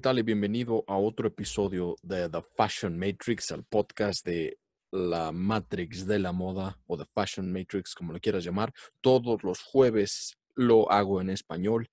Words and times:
¿qué 0.00 0.04
tal? 0.04 0.18
Y 0.18 0.22
bienvenido 0.22 0.82
a 0.86 0.96
otro 0.96 1.28
episodio 1.28 1.94
de 2.02 2.30
The 2.30 2.40
Fashion 2.56 2.98
Matrix, 2.98 3.50
el 3.50 3.64
podcast 3.64 4.24
de 4.24 4.56
la 4.90 5.30
Matrix 5.30 6.06
de 6.06 6.18
la 6.18 6.32
moda 6.32 6.80
o 6.86 6.96
The 6.96 7.04
Fashion 7.14 7.52
Matrix, 7.52 7.94
como 7.94 8.14
lo 8.14 8.18
quieras 8.18 8.42
llamar. 8.42 8.72
Todos 9.02 9.44
los 9.44 9.60
jueves 9.60 10.38
lo 10.54 10.90
hago 10.90 11.20
en 11.20 11.28
español 11.28 11.90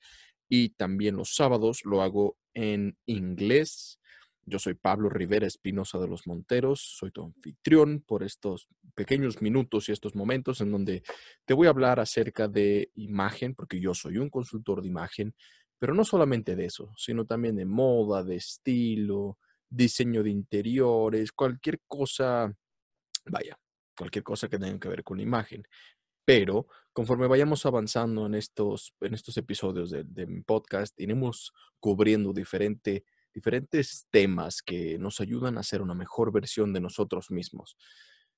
y 0.47 0.69
también 0.69 1.17
los 1.17 1.35
sábados 1.35 1.83
lo 1.83 2.01
hago 2.01 2.37
en 2.53 2.97
inglés. 3.07 3.99
Yo 4.45 4.57
soy 4.57 4.75
Pablo 4.75 5.09
Rivera 5.09 5.45
Espinosa 5.45 5.99
de 5.99 6.07
los 6.07 6.27
Monteros, 6.27 6.79
soy 6.79 7.11
tu 7.11 7.25
anfitrión 7.25 8.05
por 8.07 8.23
estos 8.23 8.69
pequeños 8.95 9.41
minutos 9.41 9.89
y 9.89 9.91
estos 9.91 10.15
momentos 10.15 10.61
en 10.61 10.71
donde 10.71 11.03
te 11.43 11.53
voy 11.53 11.67
a 11.67 11.71
hablar 11.71 11.99
acerca 11.99 12.47
de 12.47 12.89
imagen, 12.95 13.53
porque 13.53 13.81
yo 13.81 13.93
soy 13.93 14.17
un 14.17 14.29
consultor 14.29 14.81
de 14.81 14.87
imagen 14.87 15.35
pero 15.79 15.93
no 15.93 16.03
solamente 16.03 16.55
de 16.55 16.65
eso, 16.65 16.93
sino 16.97 17.25
también 17.25 17.55
de 17.55 17.65
moda, 17.65 18.23
de 18.23 18.35
estilo, 18.35 19.37
diseño 19.69 20.23
de 20.23 20.29
interiores, 20.29 21.31
cualquier 21.31 21.81
cosa, 21.87 22.53
vaya, 23.25 23.59
cualquier 23.97 24.23
cosa 24.23 24.47
que 24.47 24.59
tenga 24.59 24.79
que 24.79 24.89
ver 24.89 25.03
con 25.03 25.19
imagen. 25.19 25.63
Pero 26.25 26.67
conforme 26.91 27.27
vayamos 27.27 27.65
avanzando 27.65 28.25
en 28.25 28.35
estos, 28.35 28.93
en 29.01 29.13
estos 29.13 29.37
episodios 29.37 29.91
de, 29.91 30.27
mi 30.27 30.41
podcast, 30.41 30.99
iremos 30.99 31.53
cubriendo 31.79 32.33
diferente, 32.33 33.05
diferentes 33.33 34.07
temas 34.09 34.61
que 34.61 34.97
nos 34.97 35.21
ayudan 35.21 35.57
a 35.57 35.61
hacer 35.61 35.81
una 35.81 35.93
mejor 35.93 36.31
versión 36.31 36.73
de 36.73 36.81
nosotros 36.81 37.31
mismos. 37.31 37.77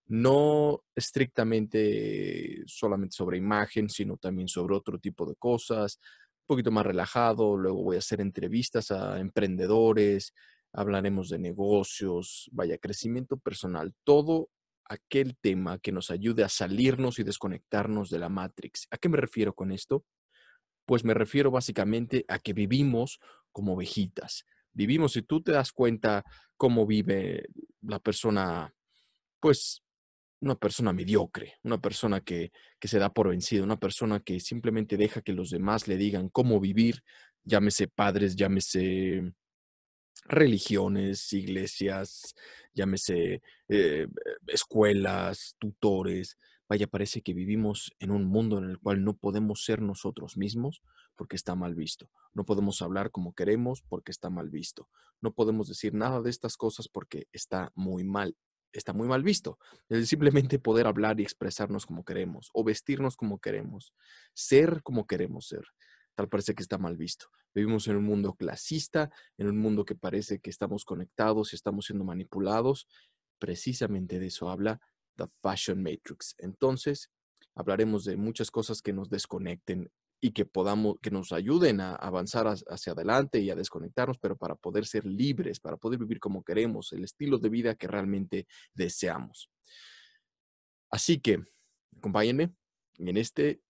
No 0.06 0.84
estrictamente 0.96 2.64
solamente 2.66 3.16
sobre 3.16 3.38
imagen, 3.38 3.90
sino 3.90 4.18
también 4.18 4.48
sobre 4.48 4.76
otro 4.76 5.00
tipo 5.00 5.28
de 5.28 5.36
cosas, 5.36 6.00
poquito 6.50 6.72
más 6.72 6.84
relajado, 6.84 7.56
luego 7.56 7.84
voy 7.84 7.98
a 7.98 8.00
hacer 8.00 8.22
entrevistas 8.22 8.90
a 8.90 9.20
emprendedores, 9.20 10.34
hablaremos 10.74 11.30
de 11.30 11.38
negocios, 11.38 12.50
vaya, 12.52 12.80
crecimiento 12.80 13.38
personal, 13.38 13.94
todo 14.04 14.50
aquel 14.86 15.38
tema 15.38 15.78
que 15.78 15.92
nos 15.92 16.10
ayude 16.10 16.44
a 16.44 16.50
salirnos 16.50 17.20
y 17.20 17.24
desconectarnos 17.24 18.10
de 18.10 18.18
la 18.18 18.30
Matrix. 18.30 18.88
¿A 18.90 18.98
qué 18.98 19.10
me 19.10 19.18
refiero 19.18 19.54
con 19.54 19.72
esto? 19.72 20.06
Pues 20.88 21.06
me 21.06 21.14
refiero 21.14 21.52
básicamente 21.52 22.26
a 22.28 22.40
que 22.40 22.54
vivimos 22.54 23.20
como 23.52 23.74
ovejitas. 23.74 24.46
Vivimos, 24.74 25.14
si 25.14 25.22
tú 25.22 25.44
te 25.44 25.52
das 25.52 25.72
cuenta 25.72 26.24
cómo 26.58 26.88
vive 26.88 27.46
la 27.84 28.00
persona, 28.00 28.74
pues 29.40 29.84
una 30.42 30.56
persona 30.56 30.94
mediocre, 30.94 31.56
una 31.64 31.80
persona 31.80 32.22
que, 32.22 32.52
se 32.82 33.00
da 33.00 33.14
por 33.14 33.30
vencida, 33.30 33.64
una 33.64 33.80
persona 33.80 34.20
que 34.20 34.40
simplemente 34.40 34.98
deja 34.98 35.22
que 35.22 35.34
los 35.34 35.50
demás 35.50 35.88
le 35.88 35.98
digan 35.98 36.30
cómo 36.30 36.60
vivir, 36.60 37.04
llámese 37.44 37.88
padres, 37.88 38.36
llámese 38.36 39.34
religiones, 40.26 41.32
iglesias, 41.34 42.36
llámese 42.74 43.42
eh, 43.68 44.08
escuelas, 44.48 45.56
tutores. 45.60 46.38
Vaya, 46.68 46.88
parece 46.88 47.22
que 47.22 47.34
vivimos 47.34 47.92
en 48.00 48.12
un 48.12 48.26
mundo 48.26 48.60
en 48.60 48.66
el 48.66 48.80
cual 48.80 49.04
no 49.04 49.16
podemos 49.16 49.64
ser 49.64 49.82
nosotros 49.82 50.38
mismos 50.38 50.84
porque 51.16 51.36
está 51.36 51.56
mal 51.56 51.74
visto. 51.74 52.12
No 52.34 52.46
podemos 52.46 52.82
hablar 52.82 53.12
como 53.12 53.34
queremos 53.34 53.82
porque 53.82 54.12
está 54.12 54.30
mal 54.30 54.50
visto. 54.50 54.88
No 55.20 55.34
podemos 55.34 55.68
decir 55.68 55.94
nada 55.96 56.22
de 56.22 56.30
estas 56.30 56.58
cosas 56.58 56.88
porque 56.88 57.28
está 57.34 57.72
muy 57.76 58.04
mal 58.04 58.38
está 58.72 58.94
muy 58.94 59.08
mal 59.08 59.24
visto. 59.24 59.58
El 59.90 60.06
simplemente 60.06 60.60
poder 60.60 60.88
hablar 60.88 61.20
y 61.20 61.24
expresarnos 61.24 61.86
como 61.86 62.04
queremos 62.04 62.50
o 62.54 62.64
vestirnos 62.64 63.16
como 63.16 63.40
queremos, 63.40 63.94
ser 64.34 64.82
como 64.84 65.06
queremos 65.08 65.48
ser. 65.48 65.66
Tal 66.16 66.28
parece 66.28 66.54
que 66.54 66.62
está 66.62 66.78
mal 66.78 66.98
visto. 66.98 67.28
Vivimos 67.54 67.88
en 67.88 67.96
un 67.96 68.04
mundo 68.04 68.34
clasista, 68.34 69.10
en 69.38 69.48
un 69.48 69.58
mundo 69.58 69.86
que 69.86 69.96
parece 69.96 70.40
que 70.40 70.50
estamos 70.50 70.84
conectados 70.84 71.54
y 71.54 71.56
estamos 71.56 71.86
siendo 71.86 72.04
manipulados. 72.04 72.88
Precisamente 73.40 74.20
de 74.20 74.28
eso 74.28 74.50
habla 74.50 74.82
The 75.16 75.28
Fashion 75.42 75.82
Matrix. 75.82 76.36
Entonces, 76.38 77.10
hablaremos 77.56 78.04
de 78.04 78.18
muchas 78.18 78.52
cosas 78.52 78.82
que 78.82 78.94
nos 78.94 79.10
desconecten 79.10 79.90
y 80.22 80.32
que 80.32 80.46
podamos, 80.46 80.98
que 81.02 81.12
nos 81.12 81.32
ayuden 81.32 81.82
a 81.82 81.96
avanzar 81.96 82.48
hacia 82.48 82.94
adelante 82.94 83.40
y 83.40 83.50
a 83.50 83.56
desconectarnos, 83.56 84.20
pero 84.20 84.38
para 84.38 84.56
poder 84.56 84.86
ser 84.86 85.06
libres, 85.06 85.60
para 85.60 85.78
poder 85.78 86.00
vivir 86.00 86.20
como 86.20 86.44
queremos, 86.44 86.92
el 86.92 87.04
estilo 87.04 87.38
de 87.38 87.50
vida 87.50 87.76
que 87.76 87.88
realmente 87.88 88.48
deseamos. 88.74 89.50
Así 90.92 91.20
que, 91.20 91.44
acompáñenme 91.98 92.54
en 92.98 93.18
este 93.18 93.62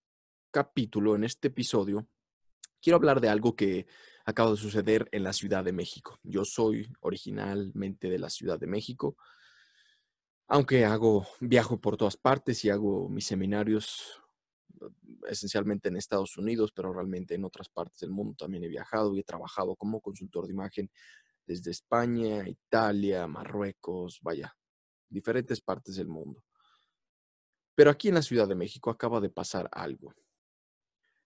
capítulo, 0.51 1.15
en 1.15 1.23
este 1.23 1.49
episodio, 1.49 2.07
quiero 2.81 2.97
hablar 2.97 3.21
de 3.21 3.29
algo 3.29 3.55
que 3.55 3.85
acaba 4.25 4.51
de 4.51 4.57
suceder 4.57 5.07
en 5.11 5.23
la 5.23 5.33
Ciudad 5.33 5.63
de 5.63 5.71
México. 5.71 6.19
Yo 6.23 6.45
soy 6.45 6.91
originalmente 7.01 8.09
de 8.09 8.19
la 8.19 8.29
Ciudad 8.29 8.59
de 8.59 8.67
México, 8.67 9.17
aunque 10.47 10.85
hago, 10.85 11.27
viajo 11.39 11.79
por 11.79 11.95
todas 11.95 12.17
partes 12.17 12.65
y 12.65 12.71
hago 12.71 13.07
mis 13.07 13.25
seminarios 13.25 14.19
esencialmente 15.28 15.90
en 15.90 15.97
Estados 15.97 16.38
Unidos, 16.38 16.72
pero 16.72 16.94
realmente 16.94 17.35
en 17.35 17.46
otras 17.46 17.69
partes 17.69 18.00
del 18.00 18.12
mundo 18.12 18.35
también 18.35 18.63
he 18.63 18.68
viajado 18.68 19.16
y 19.16 19.19
he 19.19 19.24
trabajado 19.24 19.75
como 19.75 20.02
consultor 20.02 20.46
de 20.46 20.53
imagen 20.53 20.91
desde 21.46 21.72
España, 21.72 22.47
Italia, 22.47 23.25
Marruecos, 23.28 24.19
vaya, 24.22 24.56
diferentes 25.09 25.62
partes 25.62 25.96
del 25.96 26.07
mundo. 26.07 26.44
Pero 27.74 27.90
aquí 27.90 28.09
en 28.09 28.16
la 28.16 28.22
Ciudad 28.22 28.47
de 28.47 28.56
México 28.56 28.90
acaba 28.90 29.19
de 29.19 29.30
pasar 29.30 29.69
algo. 29.72 30.13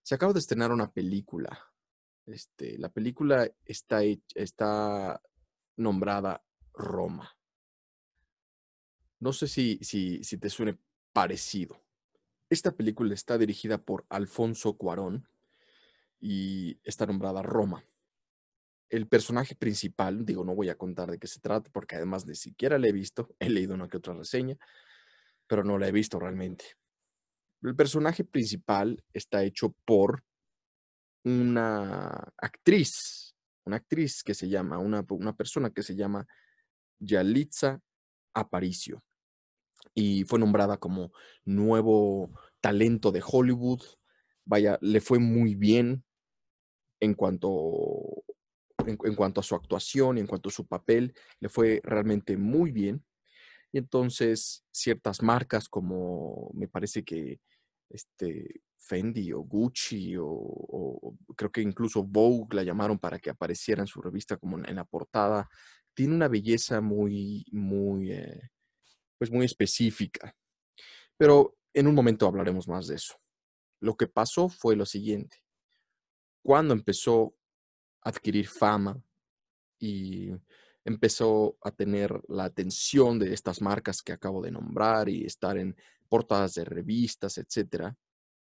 Se 0.02 0.16
acaba 0.16 0.34
de 0.34 0.40
estrenar 0.40 0.72
una 0.72 0.92
película. 0.92 1.60
Este, 2.26 2.78
la 2.78 2.90
película 2.90 3.50
está, 3.66 4.02
está 4.34 5.22
nombrada 5.76 6.44
Roma. 6.74 7.36
No 9.20 9.34
sé 9.34 9.48
si, 9.48 9.80
si, 9.82 10.24
si 10.24 10.38
te 10.38 10.50
suene 10.50 10.78
parecido. 11.12 11.83
Esta 12.54 12.72
película 12.72 13.16
está 13.16 13.40
dirigida 13.40 13.80
por 13.80 14.06
Alfonso 14.10 14.78
Cuarón 14.78 15.28
y 16.20 16.78
está 16.84 17.08
nombrada 17.08 17.42
Roma. 17.42 17.84
El 18.90 19.08
personaje 19.08 19.56
principal, 19.56 20.24
digo, 20.24 20.44
no 20.44 20.54
voy 20.54 20.70
a 20.70 20.78
contar 20.78 21.10
de 21.10 21.18
qué 21.18 21.26
se 21.26 21.40
trata 21.40 21.72
porque 21.72 21.96
además 21.96 22.28
ni 22.28 22.36
siquiera 22.36 22.78
la 22.78 22.90
he 22.90 22.92
visto, 22.92 23.28
he 23.40 23.50
leído 23.50 23.74
una 23.74 23.88
que 23.88 23.98
otra 23.98 24.14
reseña, 24.14 24.56
pero 25.48 25.64
no 25.64 25.80
la 25.80 25.88
he 25.88 25.92
visto 25.92 26.20
realmente. 26.20 26.66
El 27.64 27.76
personaje 27.76 28.24
principal 28.24 29.04
está 29.14 29.42
hecho 29.44 29.74
por 29.84 30.24
una 31.24 32.34
actriz, 32.38 33.36
una 33.66 33.78
actriz 33.78 34.22
que 34.22 34.36
se 34.36 34.48
llama, 34.48 34.78
una, 34.78 35.04
una 35.10 35.36
persona 35.36 35.72
que 35.72 35.82
se 35.82 35.96
llama 35.96 36.28
Yalitza 37.00 37.82
Aparicio 38.36 39.04
y 39.94 40.24
fue 40.24 40.40
nombrada 40.40 40.78
como 40.78 41.12
nuevo 41.46 42.32
talento 42.64 43.12
de 43.12 43.22
Hollywood. 43.22 43.82
Vaya, 44.46 44.80
le 44.82 45.02
fue 45.02 45.20
muy 45.20 45.54
bien 45.54 46.06
en 47.02 47.14
cuanto, 47.14 47.50
en, 48.86 48.96
cuanto 49.16 49.42
a 49.42 49.44
su 49.44 49.54
actuación, 49.54 50.18
en 50.18 50.26
cuanto 50.26 50.48
a 50.48 50.54
su 50.54 50.66
papel, 50.66 51.14
le 51.42 51.50
fue 51.50 51.82
realmente 51.84 52.38
muy 52.38 52.72
bien. 52.72 53.04
Y 53.74 53.80
entonces 53.80 54.66
ciertas 54.72 55.22
marcas 55.22 55.68
como 55.68 56.52
me 56.54 56.70
parece 56.70 57.04
que 57.04 57.42
este, 57.90 58.62
Fendi 58.78 59.34
o 59.34 59.42
Gucci 59.42 60.16
o, 60.18 61.18
creo 61.36 61.52
que 61.52 61.62
incluso 61.62 62.04
Vogue 62.04 62.56
la 62.56 62.64
llamaron 62.64 62.98
para 62.98 63.20
que 63.20 63.30
apareciera 63.30 63.82
en 63.82 63.88
su 63.88 64.02
revista 64.02 64.38
como 64.38 64.58
en, 64.58 64.76
la 64.76 64.86
portada, 64.86 65.50
tiene 65.94 66.16
una 66.16 66.30
belleza 66.30 66.80
muy, 66.80 67.46
muy, 67.52 68.14
eh, 68.14 68.52
pues 69.18 69.30
muy 69.32 69.46
específica. 69.46 70.34
Pero 71.18 71.58
en 71.74 71.88
un 71.88 71.96
momento 71.96 72.28
hablaremos 72.28 72.68
más 72.68 72.88
de 72.88 72.96
eso. 72.96 73.16
Lo 73.80 73.96
que 73.96 74.08
pasó 74.08 74.50
fue 74.50 74.76
lo 74.76 74.86
siguiente. 74.86 75.44
Cuando 76.42 76.74
empezó 76.74 77.36
a 78.02 78.10
adquirir 78.10 78.48
fama 78.48 79.02
y 79.80 80.30
empezó 80.86 81.58
a 81.62 81.72
tener 81.72 82.22
la 82.28 82.46
atención 82.46 83.20
de 83.20 83.34
estas 83.34 83.62
marcas 83.62 84.02
que 84.02 84.12
acabo 84.12 84.42
de 84.42 84.52
nombrar 84.52 85.10
y 85.10 85.26
estar 85.26 85.58
en 85.58 85.76
portadas 86.10 86.54
de 86.54 86.66
revistas, 86.66 87.38
etcétera, 87.38 87.98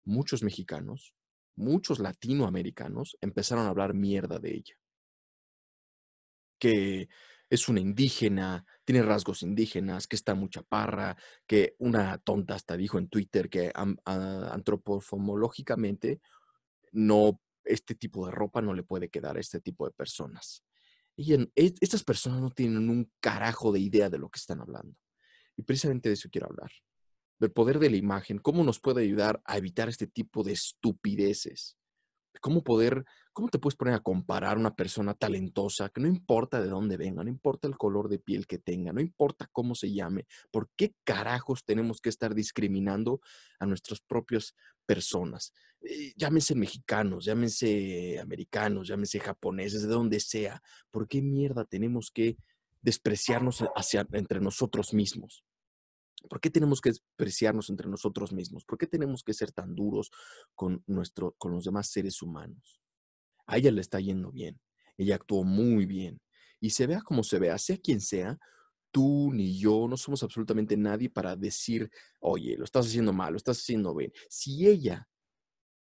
muchos 0.05 0.43
mexicanos, 0.43 1.15
muchos 1.56 1.99
latinoamericanos 1.99 3.17
empezaron 3.21 3.67
a 3.67 3.69
hablar 3.69 3.94
mierda 3.94 4.38
de 4.38 4.55
ella. 4.55 4.75
Que 6.59 7.09
es 7.50 7.69
una 7.69 7.81
indígena, 7.81 8.64
tiene 8.85 9.02
rasgos 9.02 9.43
indígenas, 9.43 10.06
que 10.06 10.14
está 10.14 10.37
mucha 10.37 10.62
parra, 10.62 11.17
que 11.47 11.75
una 11.79 12.19
tonta 12.19 12.55
hasta 12.55 12.76
dijo 12.76 12.97
en 12.97 13.08
Twitter 13.08 13.50
que 13.50 13.73
antropomológicamente 13.75 16.20
no, 16.93 17.41
este 17.64 17.97
tipo 17.97 18.25
de 18.25 18.32
ropa 18.32 18.62
no 18.62 18.73
le 18.73 18.85
puede 18.85 19.11
quedar 19.11 19.37
a 19.37 19.41
este 19.41 19.61
tipo 19.61 19.85
de 19.85 19.93
personas. 19.93 20.64
Y 21.17 21.35
e, 21.35 21.50
estas 21.56 22.05
personas 22.05 22.41
no 22.41 22.50
tienen 22.50 22.88
un 22.88 23.11
carajo 23.19 23.73
de 23.73 23.81
idea 23.81 24.08
de 24.08 24.19
lo 24.19 24.31
que 24.31 24.38
están 24.38 24.61
hablando. 24.61 24.96
Y 25.56 25.62
precisamente 25.62 26.08
de 26.08 26.12
eso 26.14 26.29
quiero 26.31 26.46
hablar. 26.46 26.70
Del 27.41 27.50
poder 27.50 27.81
de 27.81 27.91
la 27.91 27.96
imagen, 27.96 28.38
cómo 28.38 28.62
nos 28.62 28.79
puede 28.79 29.03
ayudar 29.03 29.43
a 29.44 29.58
evitar 29.58 29.88
este 29.88 30.06
tipo 30.06 30.44
de 30.44 30.53
estupideces. 30.53 31.80
Cómo 32.41 32.62
poder, 32.62 33.05
cómo 33.32 33.49
te 33.49 33.59
puedes 33.59 33.77
poner 33.77 33.94
a 33.94 34.00
comparar 34.00 34.59
una 34.59 34.75
persona 34.75 35.15
talentosa 35.15 35.88
que 35.88 36.00
no 36.00 36.09
importa 36.09 36.61
de 36.61 36.69
dónde 36.69 36.97
venga, 36.97 37.25
no 37.25 37.31
importa 37.31 37.67
el 37.67 37.77
color 37.77 38.09
de 38.09 38.19
piel 38.19 38.47
que 38.47 38.59
tenga, 38.59 38.93
no 38.93 39.00
importa 39.00 39.49
cómo 39.53 39.75
se 39.75 39.93
llame, 39.93 40.27
¿por 40.50 40.71
qué 40.77 40.94
carajos 41.05 41.65
tenemos 41.65 42.00
que 42.00 42.09
estar 42.09 42.35
discriminando 42.35 43.21
a 43.59 43.67
nuestras 43.67 44.00
propias 44.00 44.55
personas? 44.87 45.53
Eh, 45.82 46.12
llámense 46.17 46.55
mexicanos, 46.55 47.25
llámense 47.25 48.19
americanos, 48.21 48.88
llámense 48.88 49.19
japoneses, 49.19 49.82
de 49.82 49.88
donde 49.88 50.21
sea. 50.21 50.62
¿Por 50.91 51.09
qué 51.09 51.23
mierda 51.23 51.65
tenemos 51.65 52.11
que 52.11 52.37
despreciarnos 52.82 53.65
hacia, 53.75 54.06
entre 54.12 54.41
nosotros 54.41 54.93
mismos? 54.93 55.44
¿Por 56.28 56.40
qué 56.40 56.50
tenemos 56.50 56.81
que 56.81 56.90
despreciarnos 56.90 57.70
entre 57.70 57.88
nosotros 57.88 58.32
mismos? 58.32 58.64
¿Por 58.64 58.78
qué 58.78 58.87
tenemos 58.87 59.22
que 59.22 59.34
ser 59.34 59.52
tan 59.52 59.75
duros 59.75 60.11
con, 60.55 60.82
nuestro, 60.87 61.34
con 61.38 61.52
los 61.52 61.64
demás 61.64 61.88
seres 61.88 62.22
humanos? 62.22 62.81
A 63.46 63.56
ella 63.56 63.70
le 63.70 63.81
está 63.81 64.00
yendo 64.00 64.31
bien. 64.31 64.61
Ella 64.96 65.17
actuó 65.17 65.44
muy 65.44 65.87
bien. 65.87 66.20
Y 66.61 66.70
se 66.70 66.87
vea 66.87 67.00
como 67.02 67.25
se 67.25 67.38
vea, 67.38 67.56
sea 67.58 67.78
quien 67.78 68.00
sea, 68.00 68.38
tú 68.90 69.31
ni 69.32 69.58
yo 69.58 69.87
no 69.88 69.96
somos 69.96 70.22
absolutamente 70.22 70.76
nadie 70.76 71.08
para 71.08 71.37
decir, 71.37 71.90
oye, 72.19 72.56
lo 72.56 72.64
estás 72.64 72.87
haciendo 72.87 73.12
mal, 73.12 73.32
lo 73.32 73.37
estás 73.37 73.58
haciendo 73.58 73.94
bien. 73.94 74.12
Si 74.28 74.67
ella 74.67 75.08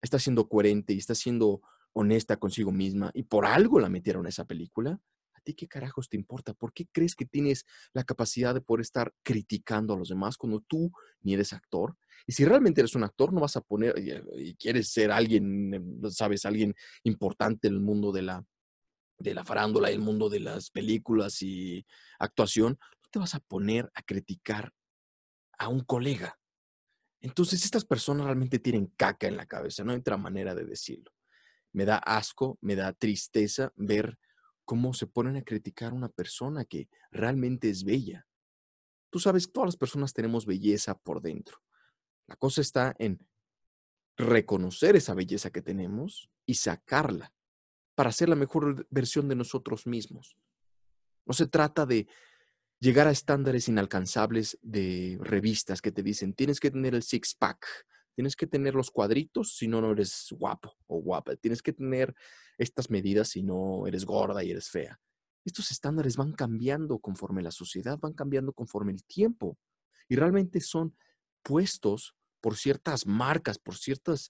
está 0.01 0.17
siendo 0.17 0.47
coherente 0.47 0.93
y 0.93 0.97
está 0.97 1.15
siendo 1.15 1.61
honesta 1.93 2.37
consigo 2.37 2.71
misma 2.71 3.11
y 3.13 3.23
por 3.23 3.45
algo 3.45 3.79
la 3.79 3.89
metieron 3.89 4.25
a 4.25 4.29
esa 4.29 4.45
película, 4.45 4.99
¿A 5.41 5.43
ti 5.43 5.55
qué 5.55 5.67
carajos 5.67 6.07
te 6.07 6.17
importa? 6.17 6.53
¿Por 6.53 6.71
qué 6.71 6.85
crees 6.91 7.15
que 7.15 7.25
tienes 7.25 7.65
la 7.93 8.03
capacidad 8.03 8.53
de 8.53 8.61
poder 8.61 8.81
estar 8.81 9.11
criticando 9.23 9.95
a 9.95 9.97
los 9.97 10.09
demás 10.09 10.37
cuando 10.37 10.59
tú 10.59 10.91
ni 11.21 11.33
eres 11.33 11.51
actor? 11.51 11.97
Y 12.27 12.33
si 12.33 12.45
realmente 12.45 12.81
eres 12.81 12.93
un 12.93 13.03
actor, 13.03 13.33
no 13.33 13.41
vas 13.41 13.57
a 13.57 13.61
poner 13.61 13.95
y, 14.37 14.53
quieres 14.53 14.89
ser 14.89 15.11
alguien, 15.11 15.73
em, 15.73 16.09
sabes, 16.11 16.45
alguien 16.45 16.75
importante 17.01 17.67
en 17.67 17.73
el 17.73 17.79
mundo 17.79 18.11
de 18.11 18.21
la, 18.21 18.45
de 19.17 19.33
la 19.33 19.43
farándula 19.43 19.89
el 19.89 19.99
mundo 19.99 20.29
de 20.29 20.41
las 20.41 20.69
películas 20.69 21.41
y 21.41 21.87
actuación, 22.19 22.77
no 22.79 23.09
te 23.09 23.17
vas 23.17 23.33
a 23.33 23.39
poner 23.39 23.91
a 23.95 24.03
criticar 24.03 24.71
a 25.57 25.69
un 25.69 25.79
colega. 25.79 26.39
Entonces, 27.19 27.65
estas 27.65 27.83
personas 27.83 28.27
realmente 28.27 28.59
tienen 28.59 28.93
caca 28.95 29.27
en 29.27 29.37
la 29.37 29.47
cabeza, 29.47 29.83
no 29.83 29.91
hay 29.91 29.97
otra 29.97 30.17
manera 30.17 30.53
de 30.53 30.65
decirlo. 30.65 31.11
Me 31.73 31.85
da 31.85 31.97
asco, 31.97 32.59
me 32.61 32.75
da 32.75 32.93
tristeza 32.93 33.73
ver 33.75 34.19
cómo 34.71 34.93
se 34.93 35.05
ponen 35.05 35.35
a 35.35 35.41
criticar 35.41 35.91
a 35.91 35.95
una 35.95 36.07
persona 36.07 36.63
que 36.63 36.87
realmente 37.11 37.69
es 37.69 37.83
bella. 37.83 38.25
Tú 39.09 39.19
sabes, 39.19 39.45
que 39.45 39.51
todas 39.51 39.67
las 39.67 39.75
personas 39.75 40.13
tenemos 40.13 40.45
belleza 40.45 40.97
por 40.97 41.21
dentro. 41.21 41.57
La 42.25 42.37
cosa 42.37 42.61
está 42.61 42.95
en 42.97 43.19
reconocer 44.15 44.95
esa 44.95 45.13
belleza 45.13 45.49
que 45.49 45.61
tenemos 45.61 46.29
y 46.45 46.53
sacarla 46.53 47.33
para 47.95 48.13
ser 48.13 48.29
la 48.29 48.37
mejor 48.37 48.87
versión 48.89 49.27
de 49.27 49.35
nosotros 49.35 49.85
mismos. 49.87 50.37
No 51.25 51.33
se 51.33 51.47
trata 51.47 51.85
de 51.85 52.07
llegar 52.79 53.07
a 53.07 53.11
estándares 53.11 53.67
inalcanzables 53.67 54.57
de 54.61 55.17
revistas 55.19 55.81
que 55.81 55.91
te 55.91 56.01
dicen, 56.01 56.33
tienes 56.33 56.61
que 56.61 56.71
tener 56.71 56.95
el 56.95 57.03
six-pack, 57.03 57.67
Tienes 58.15 58.35
que 58.35 58.47
tener 58.47 58.75
los 58.75 58.91
cuadritos 58.91 59.55
si 59.55 59.67
no, 59.67 59.81
no 59.81 59.91
eres 59.91 60.27
guapo 60.31 60.75
o 60.87 61.01
guapa. 61.01 61.35
Tienes 61.35 61.61
que 61.61 61.73
tener 61.73 62.13
estas 62.57 62.89
medidas 62.89 63.29
si 63.29 63.43
no 63.43 63.87
eres 63.87 64.05
gorda 64.05 64.43
y 64.43 64.51
eres 64.51 64.69
fea. 64.69 64.99
Estos 65.45 65.71
estándares 65.71 66.17
van 66.17 66.33
cambiando 66.33 66.99
conforme 66.99 67.41
la 67.41 67.51
sociedad, 67.51 67.97
van 67.99 68.13
cambiando 68.13 68.53
conforme 68.53 68.91
el 68.91 69.03
tiempo. 69.05 69.57
Y 70.07 70.15
realmente 70.15 70.61
son 70.61 70.95
puestos 71.41 72.15
por 72.41 72.57
ciertas 72.57 73.05
marcas, 73.05 73.57
por 73.57 73.77
ciertas, 73.77 74.29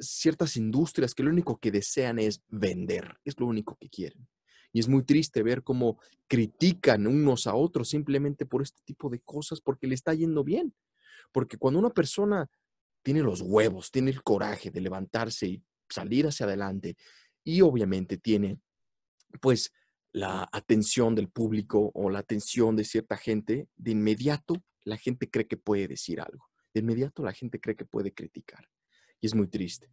ciertas 0.00 0.56
industrias 0.56 1.14
que 1.14 1.22
lo 1.22 1.30
único 1.30 1.58
que 1.58 1.70
desean 1.70 2.18
es 2.18 2.42
vender. 2.48 3.18
Es 3.24 3.38
lo 3.38 3.46
único 3.46 3.76
que 3.76 3.88
quieren. 3.88 4.28
Y 4.72 4.80
es 4.80 4.88
muy 4.88 5.04
triste 5.04 5.42
ver 5.42 5.62
cómo 5.62 6.00
critican 6.26 7.06
unos 7.06 7.46
a 7.46 7.54
otros 7.54 7.88
simplemente 7.88 8.44
por 8.44 8.60
este 8.60 8.82
tipo 8.84 9.08
de 9.08 9.20
cosas 9.20 9.60
porque 9.60 9.86
le 9.86 9.94
está 9.94 10.14
yendo 10.14 10.42
bien. 10.42 10.74
Porque 11.34 11.58
cuando 11.58 11.80
una 11.80 11.90
persona 11.90 12.48
tiene 13.02 13.20
los 13.20 13.40
huevos, 13.40 13.90
tiene 13.90 14.12
el 14.12 14.22
coraje 14.22 14.70
de 14.70 14.80
levantarse 14.80 15.48
y 15.48 15.62
salir 15.88 16.28
hacia 16.28 16.46
adelante 16.46 16.96
y 17.42 17.60
obviamente 17.60 18.18
tiene 18.18 18.60
pues 19.40 19.72
la 20.12 20.48
atención 20.52 21.16
del 21.16 21.28
público 21.28 21.90
o 21.92 22.08
la 22.08 22.20
atención 22.20 22.76
de 22.76 22.84
cierta 22.84 23.16
gente, 23.16 23.68
de 23.74 23.90
inmediato 23.90 24.62
la 24.84 24.96
gente 24.96 25.28
cree 25.28 25.48
que 25.48 25.56
puede 25.56 25.88
decir 25.88 26.20
algo. 26.20 26.48
De 26.72 26.80
inmediato 26.80 27.24
la 27.24 27.32
gente 27.32 27.60
cree 27.60 27.74
que 27.74 27.84
puede 27.84 28.14
criticar. 28.14 28.70
Y 29.20 29.26
es 29.26 29.34
muy 29.34 29.48
triste. 29.48 29.90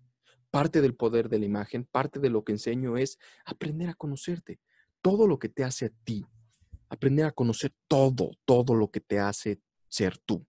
Parte 0.51 0.79
del 0.79 0.93
poder 0.93 1.27
de 1.27 1.39
la 1.39 1.45
imagen, 1.45 1.85
parte 1.85 2.19
de 2.19 2.29
lo 2.29 2.43
que 2.43 2.51
enseño 2.51 2.97
es 2.97 3.17
aprender 3.45 3.89
a 3.89 3.95
conocerte. 3.95 4.59
Todo 5.01 5.25
lo 5.25 5.39
que 5.39 5.49
te 5.49 5.63
hace 5.63 5.85
a 5.85 5.91
ti. 6.03 6.23
Aprender 6.87 7.25
a 7.25 7.31
conocer 7.31 7.73
todo, 7.87 8.29
todo 8.45 8.75
lo 8.75 8.91
que 8.91 8.99
te 8.99 9.17
hace 9.17 9.59
ser 9.87 10.19
tú 10.19 10.45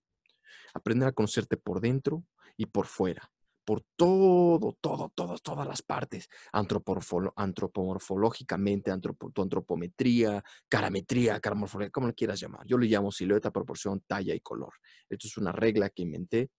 aprender 0.74 1.08
a 1.08 1.12
conocerte 1.12 1.56
por 1.56 1.80
dentro 1.80 2.24
y 2.56 2.66
por 2.66 2.86
fuera, 2.86 3.30
por 3.64 3.82
todo, 3.96 4.76
todo, 4.80 5.10
todas 5.14 5.66
las 5.66 5.82
partes, 5.82 6.28
antropomorfológicamente, 6.52 8.92
tu 9.32 9.42
antropometría, 9.42 10.42
carametría, 10.68 11.40
caramorfología, 11.40 11.90
como 11.90 12.08
lo 12.08 12.14
quieras 12.14 12.40
llamar. 12.40 12.66
Yo 12.66 12.78
le 12.78 12.86
llamo 12.86 13.12
silueta, 13.12 13.50
proporción, 13.50 14.02
talla 14.06 14.34
y 14.34 14.40
color. 14.40 14.72
Esto 15.08 15.28
es 15.28 15.36
una 15.36 15.52
regla 15.52 15.90
que 15.90 16.02
inventé 16.02 16.50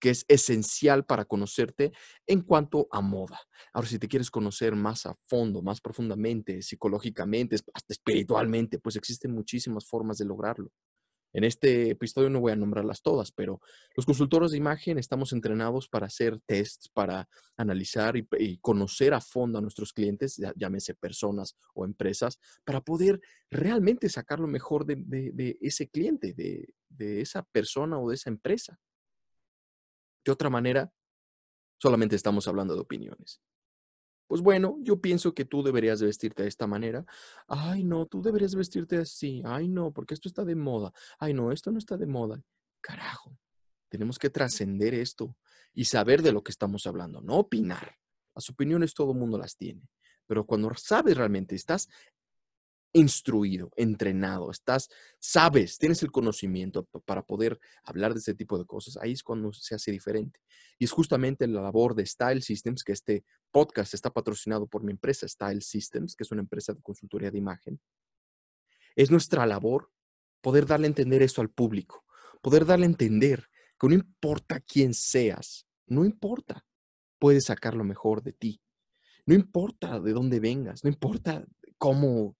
que 0.00 0.10
es 0.10 0.24
esencial 0.28 1.04
para 1.04 1.26
conocerte 1.26 1.92
en 2.26 2.40
cuanto 2.40 2.88
a 2.90 3.02
moda. 3.02 3.38
Ahora, 3.72 3.86
si 3.86 3.98
te 3.98 4.08
quieres 4.08 4.30
conocer 4.30 4.74
más 4.74 5.06
a 5.06 5.14
fondo, 5.26 5.62
más 5.62 5.80
profundamente, 5.80 6.62
psicológicamente, 6.62 7.56
hasta 7.56 7.92
espiritualmente, 7.92 8.78
pues 8.78 8.96
existen 8.96 9.32
muchísimas 9.32 9.86
formas 9.86 10.18
de 10.18 10.24
lograrlo. 10.24 10.70
En 11.32 11.44
este 11.44 11.90
episodio 11.90 12.28
no 12.28 12.40
voy 12.40 12.52
a 12.52 12.56
nombrarlas 12.56 13.02
todas, 13.02 13.30
pero 13.30 13.60
los 13.94 14.04
consultores 14.04 14.50
de 14.50 14.56
imagen 14.56 14.98
estamos 14.98 15.32
entrenados 15.32 15.88
para 15.88 16.06
hacer 16.06 16.40
tests, 16.46 16.88
para 16.88 17.28
analizar 17.56 18.16
y, 18.16 18.58
conocer 18.58 19.14
a 19.14 19.20
fondo 19.20 19.58
a 19.58 19.62
nuestros 19.62 19.92
clientes, 19.92 20.40
llámese 20.56 20.94
personas 20.94 21.56
o 21.74 21.84
empresas, 21.84 22.38
para 22.64 22.80
poder 22.80 23.20
realmente 23.50 24.08
sacar 24.08 24.40
lo 24.40 24.48
mejor 24.48 24.84
de, 24.84 25.58
ese 25.60 25.88
cliente, 25.88 26.34
de, 26.34 26.74
de 26.88 27.20
esa 27.20 27.42
persona 27.44 27.98
o 27.98 28.08
de 28.08 28.16
esa 28.16 28.30
empresa. 28.30 28.78
De 30.24 30.32
otra 30.32 30.50
manera, 30.50 30.92
solamente 31.78 32.16
estamos 32.16 32.48
hablando 32.48 32.74
de 32.74 32.80
opiniones. 32.80 33.40
Pues 34.30 34.42
bueno, 34.42 34.76
yo 34.80 35.00
pienso 35.00 35.34
que 35.34 35.44
tú 35.44 35.60
deberías 35.64 35.98
de 35.98 36.06
vestirte 36.06 36.44
de 36.44 36.48
esta 36.48 36.68
manera. 36.68 37.04
Ay, 37.48 37.82
no, 37.82 38.06
tú 38.06 38.22
deberías 38.22 38.54
vestirte 38.54 38.96
así. 38.96 39.42
Ay, 39.44 39.66
no, 39.66 39.90
porque 39.90 40.14
esto 40.14 40.28
está 40.28 40.44
de 40.44 40.54
moda. 40.54 40.92
Ay, 41.18 41.34
no, 41.34 41.50
esto 41.50 41.72
no 41.72 41.78
está 41.78 41.96
de 41.96 42.06
moda. 42.06 42.40
Carajo, 42.80 43.36
tenemos 43.88 44.20
que 44.20 44.30
trascender 44.30 44.94
esto 44.94 45.36
y 45.74 45.86
saber 45.86 46.22
de 46.22 46.30
lo 46.30 46.44
que 46.44 46.52
estamos 46.52 46.86
hablando, 46.86 47.20
no 47.20 47.38
opinar. 47.38 47.96
Las 48.32 48.48
opiniones 48.48 48.94
todo 48.94 49.10
el 49.10 49.18
mundo 49.18 49.36
las 49.36 49.56
tiene, 49.56 49.90
pero 50.28 50.46
cuando 50.46 50.70
sabes 50.76 51.16
realmente, 51.16 51.56
estás 51.56 51.88
instruido, 52.92 53.70
entrenado, 53.76 54.50
estás, 54.50 54.88
sabes, 55.18 55.78
tienes 55.78 56.02
el 56.02 56.10
conocimiento 56.10 56.84
para 57.04 57.22
poder 57.22 57.58
hablar 57.84 58.12
de 58.12 58.18
este 58.18 58.34
tipo 58.34 58.58
de 58.58 58.64
cosas, 58.64 58.96
ahí 58.96 59.12
es 59.12 59.22
cuando 59.22 59.52
se 59.52 59.74
hace 59.74 59.92
diferente. 59.92 60.40
Y 60.78 60.84
es 60.84 60.92
justamente 60.92 61.46
la 61.46 61.62
labor 61.62 61.94
de 61.94 62.06
Style 62.06 62.42
Systems, 62.42 62.82
que 62.82 62.92
este 62.92 63.24
podcast 63.50 63.94
está 63.94 64.10
patrocinado 64.10 64.66
por 64.66 64.82
mi 64.82 64.92
empresa 64.92 65.28
Style 65.28 65.62
Systems, 65.62 66.16
que 66.16 66.24
es 66.24 66.32
una 66.32 66.40
empresa 66.40 66.72
de 66.72 66.82
consultoría 66.82 67.30
de 67.30 67.38
imagen. 67.38 67.80
Es 68.96 69.10
nuestra 69.10 69.46
labor 69.46 69.90
poder 70.40 70.66
darle 70.66 70.86
a 70.86 70.88
entender 70.88 71.22
esto 71.22 71.40
al 71.40 71.50
público, 71.50 72.04
poder 72.40 72.64
darle 72.64 72.86
a 72.86 72.90
entender 72.90 73.48
que 73.78 73.88
no 73.88 73.94
importa 73.94 74.60
quién 74.60 74.94
seas, 74.94 75.66
no 75.86 76.04
importa, 76.04 76.66
puedes 77.18 77.44
sacar 77.44 77.74
lo 77.74 77.84
mejor 77.84 78.22
de 78.22 78.32
ti. 78.32 78.60
No 79.26 79.34
importa 79.34 80.00
de 80.00 80.12
dónde 80.12 80.40
vengas, 80.40 80.82
no 80.82 80.90
importa 80.90 81.46
cómo 81.78 82.36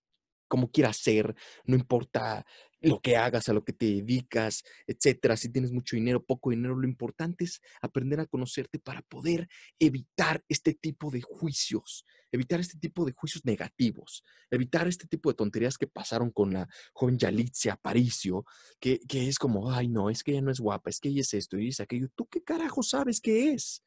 como 0.50 0.70
quieras 0.72 0.96
ser, 0.96 1.36
no 1.64 1.76
importa 1.76 2.44
lo 2.80 3.00
que 3.00 3.16
hagas, 3.16 3.48
a 3.48 3.52
lo 3.52 3.64
que 3.64 3.72
te 3.72 3.86
dedicas, 3.86 4.64
etcétera, 4.86 5.36
si 5.36 5.50
tienes 5.50 5.70
mucho 5.70 5.96
dinero, 5.96 6.24
poco 6.24 6.50
dinero, 6.50 6.74
lo 6.76 6.88
importante 6.88 7.44
es 7.44 7.60
aprender 7.80 8.18
a 8.20 8.26
conocerte 8.26 8.78
para 8.78 9.02
poder 9.02 9.48
evitar 9.78 10.42
este 10.48 10.74
tipo 10.74 11.10
de 11.10 11.20
juicios, 11.20 12.04
evitar 12.32 12.58
este 12.58 12.78
tipo 12.78 13.04
de 13.04 13.12
juicios 13.12 13.44
negativos, 13.44 14.24
evitar 14.50 14.88
este 14.88 15.06
tipo 15.06 15.30
de 15.30 15.36
tonterías 15.36 15.78
que 15.78 15.86
pasaron 15.86 16.30
con 16.30 16.52
la 16.52 16.68
joven 16.92 17.18
Yalitza 17.18 17.74
Aparicio, 17.74 18.44
que, 18.80 18.98
que 19.06 19.28
es 19.28 19.38
como, 19.38 19.70
ay, 19.70 19.88
no, 19.88 20.10
es 20.10 20.24
que 20.24 20.32
ella 20.32 20.42
no 20.42 20.50
es 20.50 20.58
guapa, 20.58 20.90
es 20.90 20.98
que 20.98 21.10
ella 21.10 21.20
es 21.20 21.34
esto 21.34 21.58
y 21.58 21.68
es 21.68 21.80
aquello. 21.80 22.08
¿Tú 22.16 22.26
qué 22.26 22.42
carajo 22.42 22.82
sabes 22.82 23.20
qué 23.20 23.52
es? 23.52 23.84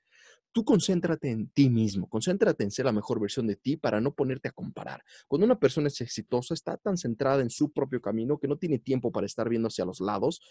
Tú 0.54 0.64
concéntrate 0.64 1.32
en 1.32 1.50
ti 1.50 1.68
mismo, 1.72 2.08
concéntrate 2.08 2.64
en 2.64 2.70
ser 2.70 2.86
la 2.86 2.92
mejor 2.92 3.20
versión 3.20 3.48
de 3.48 3.56
ti 3.56 3.76
para 3.76 4.00
no 4.00 4.14
ponerte 4.14 4.50
a 4.50 4.52
comparar. 4.52 5.04
Cuando 5.28 5.46
una 5.46 5.60
persona 5.60 5.88
es 5.88 6.00
exitosa, 6.00 6.54
está 6.54 6.78
tan 6.78 6.96
centrada 6.96 7.42
en 7.42 7.50
su 7.50 7.74
propio 7.74 8.00
camino 8.00 8.38
que 8.38 8.48
no 8.48 8.58
tiene 8.58 8.78
tiempo 8.78 9.12
para 9.12 9.26
estar 9.26 9.50
viendo 9.50 9.68
hacia 9.68 9.84
los 9.84 10.00
lados 10.00 10.42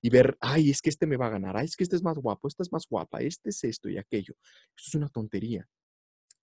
y 0.00 0.08
ver, 0.08 0.38
ay, 0.40 0.70
es 0.70 0.80
que 0.80 0.88
este 0.88 1.06
me 1.06 1.18
va 1.18 1.26
a 1.26 1.30
ganar, 1.30 1.62
es 1.62 1.76
que 1.76 1.84
este 1.84 1.96
es 1.96 2.02
más 2.02 2.16
guapo, 2.16 2.48
esta 2.48 2.62
es 2.62 2.72
más 2.72 2.86
guapa, 2.88 3.20
este 3.20 3.50
es 3.50 3.62
esto 3.62 3.90
y 3.90 3.98
aquello. 3.98 4.34
Eso 4.74 4.88
es 4.88 4.94
una 4.94 5.10
tontería. 5.10 5.68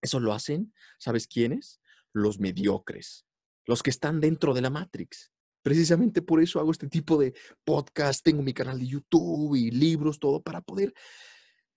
Eso 0.01 0.19
lo 0.19 0.31
hacen, 0.31 0.73
¿sabes 0.99 1.25
quiénes? 1.25 1.81
Los 2.13 2.39
mediocres, 2.39 3.25
los 3.65 3.81
que 3.81 3.89
están 3.89 4.19
dentro 4.19 4.53
de 4.53 4.61
la 4.61 4.69
Matrix. 4.69 5.31
Precisamente 5.63 6.21
por 6.21 6.41
eso 6.41 6.59
hago 6.59 6.71
este 6.71 6.87
tipo 6.87 7.17
de 7.19 7.33
podcast, 7.65 8.23
tengo 8.23 8.43
mi 8.43 8.53
canal 8.53 8.79
de 8.79 8.87
YouTube 8.87 9.55
y 9.55 9.71
libros, 9.71 10.19
todo 10.19 10.41
para 10.41 10.61
poder 10.61 10.93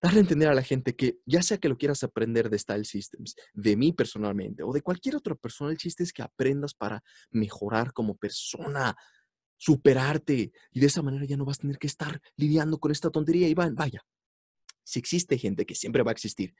darle 0.03 0.19
a 0.19 0.21
entender 0.21 0.49
a 0.49 0.53
la 0.53 0.63
gente 0.63 0.97
que 0.97 1.19
ya 1.25 1.41
sea 1.41 1.57
que 1.57 1.69
lo 1.69 1.77
quieras 1.77 2.03
aprender 2.03 2.49
de 2.49 2.59
Style 2.59 2.83
Systems, 2.83 3.37
de 3.53 3.77
mí 3.77 3.93
personalmente 3.93 4.61
o 4.61 4.73
de 4.73 4.81
cualquier 4.81 5.15
otra 5.15 5.33
persona, 5.33 5.71
el 5.71 5.77
chiste 5.77 6.03
es 6.03 6.11
que 6.11 6.21
aprendas 6.21 6.73
para 6.73 7.01
mejorar 7.31 7.93
como 7.93 8.17
persona, 8.17 8.97
superarte 9.55 10.51
y 10.71 10.79
de 10.81 10.87
esa 10.87 11.01
manera 11.01 11.23
ya 11.23 11.37
no 11.37 11.45
vas 11.45 11.57
a 11.59 11.61
tener 11.61 11.77
que 11.77 11.87
estar 11.87 12.21
lidiando 12.35 12.79
con 12.79 12.91
esta 12.91 13.09
tontería 13.11 13.47
y 13.47 13.53
vaya. 13.53 14.05
Si 14.83 14.99
existe 14.99 15.37
gente 15.37 15.65
que 15.65 15.73
siempre 15.73 16.03
va 16.03 16.11
a 16.11 16.13
existir, 16.13 16.53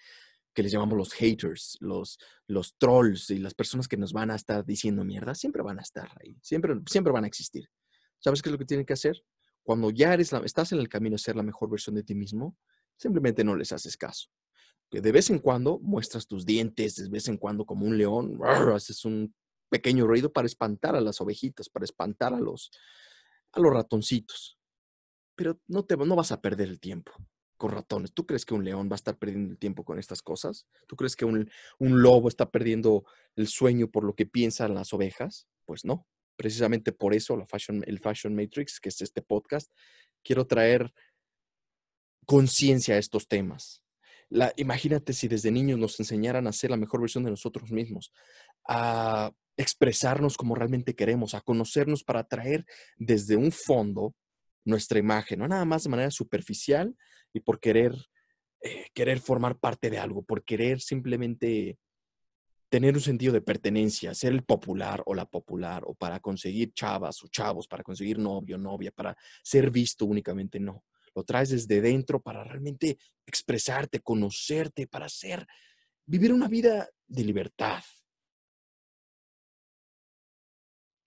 que 0.53 0.63
les 0.63 0.71
llamamos 0.71 0.97
los 0.97 1.11
haters, 1.11 1.77
los, 1.81 2.19
los 2.47 2.77
trolls 2.77 3.29
y 3.29 3.39
las 3.39 3.53
personas 3.53 3.89
que 3.89 3.97
nos 3.97 4.13
van 4.13 4.31
a 4.31 4.35
estar 4.35 4.63
diciendo 4.63 5.03
mierda, 5.03 5.35
siempre 5.35 5.61
van 5.63 5.79
a 5.79 5.81
estar 5.81 6.09
ahí, 6.21 6.37
siempre, 6.41 6.75
siempre 6.85 7.11
van 7.11 7.25
a 7.25 7.27
existir. 7.27 7.67
¿Sabes 8.19 8.41
qué 8.41 8.47
es 8.47 8.53
lo 8.53 8.57
que 8.57 8.63
tienen 8.63 8.85
que 8.85 8.93
hacer? 8.93 9.21
Cuando 9.63 9.89
ya 9.89 10.13
eres 10.13 10.31
estás 10.31 10.71
en 10.71 10.79
el 10.79 10.87
camino 10.87 11.15
de 11.15 11.19
ser 11.19 11.35
la 11.35 11.43
mejor 11.43 11.69
versión 11.69 11.95
de 11.95 12.03
ti 12.03 12.15
mismo, 12.15 12.55
simplemente 12.97 13.43
no 13.43 13.55
les 13.55 13.71
haces 13.71 13.97
caso. 13.97 14.29
Que 14.89 15.01
de 15.01 15.11
vez 15.11 15.29
en 15.29 15.39
cuando 15.39 15.79
muestras 15.79 16.27
tus 16.27 16.45
dientes, 16.45 16.95
de 16.95 17.09
vez 17.09 17.27
en 17.27 17.37
cuando 17.37 17.65
como 17.65 17.85
un 17.85 17.97
león, 17.97 18.39
haces 18.73 19.05
un 19.05 19.33
pequeño 19.69 20.05
ruido 20.05 20.31
para 20.31 20.45
espantar 20.45 20.95
a 20.95 21.01
las 21.01 21.19
ovejitas, 21.19 21.67
para 21.67 21.85
espantar 21.85 22.33
a 22.33 22.39
los, 22.39 22.71
a 23.53 23.59
los 23.59 23.73
ratoncitos. 23.73 24.59
Pero 25.35 25.59
no, 25.67 25.83
te, 25.83 25.97
no 25.97 26.15
vas 26.15 26.31
a 26.31 26.41
perder 26.41 26.69
el 26.69 26.79
tiempo 26.79 27.11
con 27.57 27.71
ratones. 27.71 28.13
¿Tú 28.13 28.25
crees 28.25 28.45
que 28.45 28.53
un 28.53 28.65
león 28.65 28.89
va 28.89 28.95
a 28.95 29.01
estar 29.01 29.17
perdiendo 29.17 29.51
el 29.51 29.57
tiempo 29.57 29.83
con 29.83 29.97
estas 29.97 30.21
cosas? 30.21 30.67
¿Tú 30.85 30.95
crees 30.95 31.15
que 31.15 31.25
un, 31.25 31.49
un 31.79 32.01
lobo 32.01 32.27
está 32.27 32.51
perdiendo 32.51 33.05
el 33.35 33.47
sueño 33.47 33.89
por 33.89 34.03
lo 34.03 34.15
que 34.15 34.25
piensan 34.25 34.75
las 34.75 34.93
ovejas? 34.93 35.47
Pues 35.65 35.85
no. 35.85 36.05
Precisamente 36.35 36.91
por 36.91 37.13
eso 37.13 37.37
la 37.37 37.45
el 37.85 37.99
Fashion 37.99 38.35
Matrix, 38.35 38.79
que 38.79 38.89
es 38.89 39.01
este 39.01 39.21
podcast, 39.21 39.71
quiero 40.23 40.45
traer 40.45 40.93
conciencia 42.25 42.95
a 42.95 42.97
estos 42.97 43.27
temas. 43.27 43.83
La, 44.29 44.51
imagínate 44.57 45.13
si 45.13 45.27
desde 45.27 45.51
niños 45.51 45.77
nos 45.77 45.99
enseñaran 45.99 46.47
a 46.47 46.53
ser 46.53 46.71
la 46.71 46.77
mejor 46.77 47.01
versión 47.01 47.23
de 47.23 47.29
nosotros 47.29 47.71
mismos, 47.71 48.11
a 48.67 49.31
expresarnos 49.57 50.37
como 50.37 50.55
realmente 50.55 50.95
queremos, 50.95 51.35
a 51.35 51.41
conocernos 51.41 52.03
para 52.03 52.23
traer 52.23 52.65
desde 52.97 53.35
un 53.35 53.51
fondo 53.51 54.15
nuestra 54.65 54.97
imagen, 54.97 55.39
no 55.39 55.47
nada 55.47 55.65
más 55.65 55.83
de 55.83 55.89
manera 55.89 56.11
superficial 56.11 56.95
y 57.33 57.41
por 57.41 57.59
querer, 57.59 57.93
eh, 58.61 58.87
querer 58.93 59.19
formar 59.19 59.59
parte 59.59 59.89
de 59.89 59.99
algo, 59.99 60.23
por 60.23 60.43
querer 60.43 60.81
simplemente 60.81 61.77
tener 62.69 62.95
un 62.95 63.01
sentido 63.01 63.33
de 63.33 63.41
pertenencia, 63.41 64.15
ser 64.15 64.31
el 64.33 64.43
popular 64.43 65.03
o 65.05 65.13
la 65.13 65.25
popular, 65.25 65.83
o 65.85 65.93
para 65.93 66.19
conseguir 66.19 66.73
chavas 66.73 67.23
o 67.23 67.27
chavos, 67.27 67.67
para 67.67 67.83
conseguir 67.83 68.17
novio, 68.17 68.57
novia, 68.57 68.91
para 68.91 69.15
ser 69.43 69.69
visto 69.69 70.05
únicamente, 70.05 70.59
no 70.59 70.83
lo 71.15 71.23
traes 71.23 71.49
desde 71.49 71.81
dentro 71.81 72.21
para 72.21 72.43
realmente 72.43 72.97
expresarte, 73.25 73.99
conocerte, 73.99 74.87
para 74.87 75.09
ser, 75.09 75.47
vivir 76.05 76.33
una 76.33 76.47
vida 76.47 76.89
de 77.07 77.23
libertad. 77.23 77.83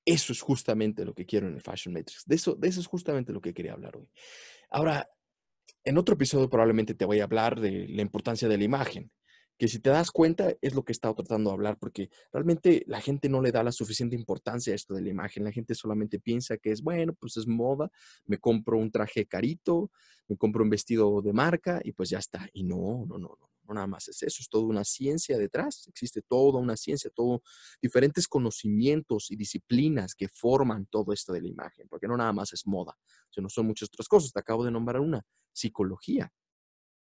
Eso 0.05 0.33
es 0.33 0.41
justamente 0.41 1.05
lo 1.05 1.15
que 1.15 1.27
quiero 1.27 1.49
en 1.49 1.55
el 1.55 1.63
Fashion 1.63 1.93
Matrix. 1.93 2.25
De 2.25 2.37
eso, 2.37 2.55
de 2.55 2.69
eso 2.69 2.81
es 2.81 2.87
justamente 2.87 3.33
lo 3.33 3.41
que 3.41 3.53
quería 3.53 3.73
hablar 3.73 3.97
hoy. 3.97 4.09
Ahora, 4.71 5.09
en 5.85 5.99
otro 5.99 6.15
episodio 6.15 6.49
probablemente 6.49 6.95
te 6.95 7.05
voy 7.05 7.21
a 7.21 7.25
hablar 7.25 7.61
de 7.61 7.89
la 7.89 8.03
importancia 8.03 8.49
de 8.49 8.59
la 8.59 8.65
imagen 8.65 9.11
que 9.59 9.69
si 9.69 9.79
te 9.79 9.91
das 9.91 10.11
cuenta 10.11 10.55
es 10.61 10.75
lo 10.75 10.85
que 10.85 10.93
he 10.93 10.95
estado 10.95 11.15
tratando 11.15 11.51
de 11.51 11.55
hablar, 11.55 11.79
porque 11.79 12.11
realmente 12.33 12.85
la 12.87 13.01
gente 13.01 13.29
no 13.29 13.41
le 13.41 13.53
da 13.53 13.63
la 13.63 13.73
suficiente 13.73 14.17
importancia 14.17 14.73
a 14.73 14.77
esto 14.77 14.95
de 14.95 15.03
la 15.03 15.11
imagen. 15.11 15.45
La 15.45 15.53
gente 15.53 15.75
solamente 15.75 16.19
piensa 16.19 16.59
que 16.59 16.73
es, 16.73 16.83
bueno, 16.83 17.15
pues 17.15 17.37
es 17.37 17.47
moda, 17.47 17.91
me 18.27 18.39
compro 18.39 18.79
un 18.79 18.91
traje 18.91 19.27
carito, 19.27 19.91
me 20.29 20.37
compro 20.37 20.63
un 20.63 20.71
vestido 20.71 21.23
de 21.23 21.33
marca 21.33 21.81
y 21.83 21.93
pues 21.93 22.11
ya 22.11 22.19
está. 22.19 22.49
Y 22.53 22.65
no, 22.65 23.07
no, 23.07 23.19
no, 23.19 23.37
no, 23.41 23.51
no 23.67 23.75
nada 23.75 23.87
más 23.87 24.09
es 24.09 24.23
eso, 24.23 24.43
es 24.43 24.49
toda 24.49 24.65
una 24.65 24.85
ciencia 24.85 25.39
detrás, 25.39 25.87
existe 25.89 26.23
toda 26.23 26.61
una 26.61 26.77
ciencia, 26.77 27.11
todo 27.15 27.43
diferentes 27.81 28.29
conocimientos 28.29 29.31
y 29.31 29.37
disciplinas 29.37 30.15
que 30.15 30.29
forman 30.29 30.87
todo 30.87 31.13
esto 31.13 31.33
de 31.33 31.41
la 31.41 31.49
imagen, 31.49 31.89
porque 31.89 32.07
no 32.07 32.17
nada 32.17 32.33
más 32.33 32.53
es 32.53 32.67
moda, 32.67 32.97
sino 33.31 33.49
son 33.49 33.67
muchas 33.67 33.89
otras 33.89 34.09
cosas. 34.09 34.33
Te 34.33 34.41
acabo 34.41 34.65
de 34.65 34.71
nombrar 34.71 35.01
una, 35.01 35.25
psicología 35.57 36.33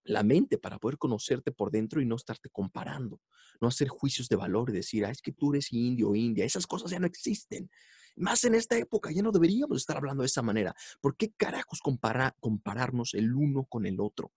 la 0.05 0.23
mente 0.23 0.59
para 0.59 0.79
poder 0.79 0.99
conocerte 0.99 1.53
por 1.53 1.71
dentro 1.71 2.01
y 2.01 2.07
no 2.07 2.17
estarte 2.17 2.49
comparando, 2.51 3.21
no 3.61 3.69
hacer 3.69 3.89
juicios 3.89 4.29
de 4.29 4.37
valor 4.37 4.71
y 4.71 4.75
decir, 4.75 5.05
ah, 5.05 5.11
es 5.11 5.23
que 5.23 5.33
tú 5.33 5.53
eres 5.53 5.73
indio 5.73 6.11
o 6.11 6.17
india, 6.17 6.45
esas 6.45 6.67
cosas 6.67 6.91
ya 6.91 6.99
no 6.99 7.07
existen. 7.07 7.71
Más 8.17 8.45
en 8.45 8.55
esta 8.55 8.77
época 8.77 9.11
ya 9.11 9.23
no 9.23 9.33
deberíamos 9.33 9.79
estar 9.79 9.97
hablando 9.97 10.23
de 10.23 10.27
esa 10.27 10.43
manera. 10.43 10.75
¿Por 11.01 11.17
qué 11.17 11.33
carajos 11.37 11.81
compararnos 11.81 13.15
el 13.15 13.35
uno 13.35 13.65
con 13.65 13.87
el 13.87 14.01
otro? 14.01 14.33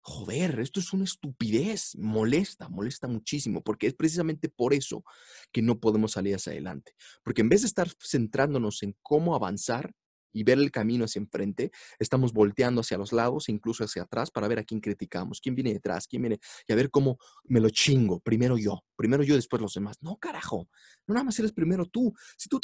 Joder, 0.00 0.60
esto 0.60 0.78
es 0.78 0.92
una 0.92 1.02
estupidez, 1.02 1.96
molesta, 1.96 2.68
molesta 2.68 3.08
muchísimo, 3.08 3.62
porque 3.62 3.88
es 3.88 3.94
precisamente 3.94 4.48
por 4.48 4.72
eso 4.72 5.04
que 5.50 5.62
no 5.62 5.80
podemos 5.80 6.12
salir 6.12 6.36
hacia 6.36 6.52
adelante. 6.52 6.92
Porque 7.24 7.40
en 7.40 7.48
vez 7.48 7.62
de 7.62 7.66
estar 7.66 7.88
centrándonos 8.00 8.84
en 8.84 8.96
cómo 9.02 9.34
avanzar, 9.34 9.92
y 10.36 10.44
ver 10.44 10.58
el 10.58 10.70
camino 10.70 11.06
hacia 11.06 11.18
enfrente, 11.18 11.70
estamos 11.98 12.34
volteando 12.34 12.82
hacia 12.82 12.98
los 12.98 13.10
lados, 13.12 13.48
incluso 13.48 13.84
hacia 13.84 14.02
atrás, 14.02 14.30
para 14.30 14.48
ver 14.48 14.58
a 14.58 14.64
quién 14.64 14.80
criticamos, 14.80 15.40
quién 15.40 15.54
viene 15.54 15.72
detrás, 15.72 16.06
quién 16.06 16.20
viene, 16.20 16.38
y 16.68 16.72
a 16.74 16.76
ver 16.76 16.90
cómo 16.90 17.16
me 17.44 17.58
lo 17.58 17.70
chingo. 17.70 18.20
Primero 18.20 18.58
yo, 18.58 18.84
primero 18.96 19.22
yo, 19.22 19.34
después 19.34 19.62
los 19.62 19.72
demás. 19.72 19.96
No, 20.02 20.18
carajo, 20.18 20.68
no 21.06 21.14
nada 21.14 21.24
más 21.24 21.38
eres 21.38 21.52
primero 21.52 21.86
tú. 21.86 22.12
Si 22.36 22.50
tú 22.50 22.60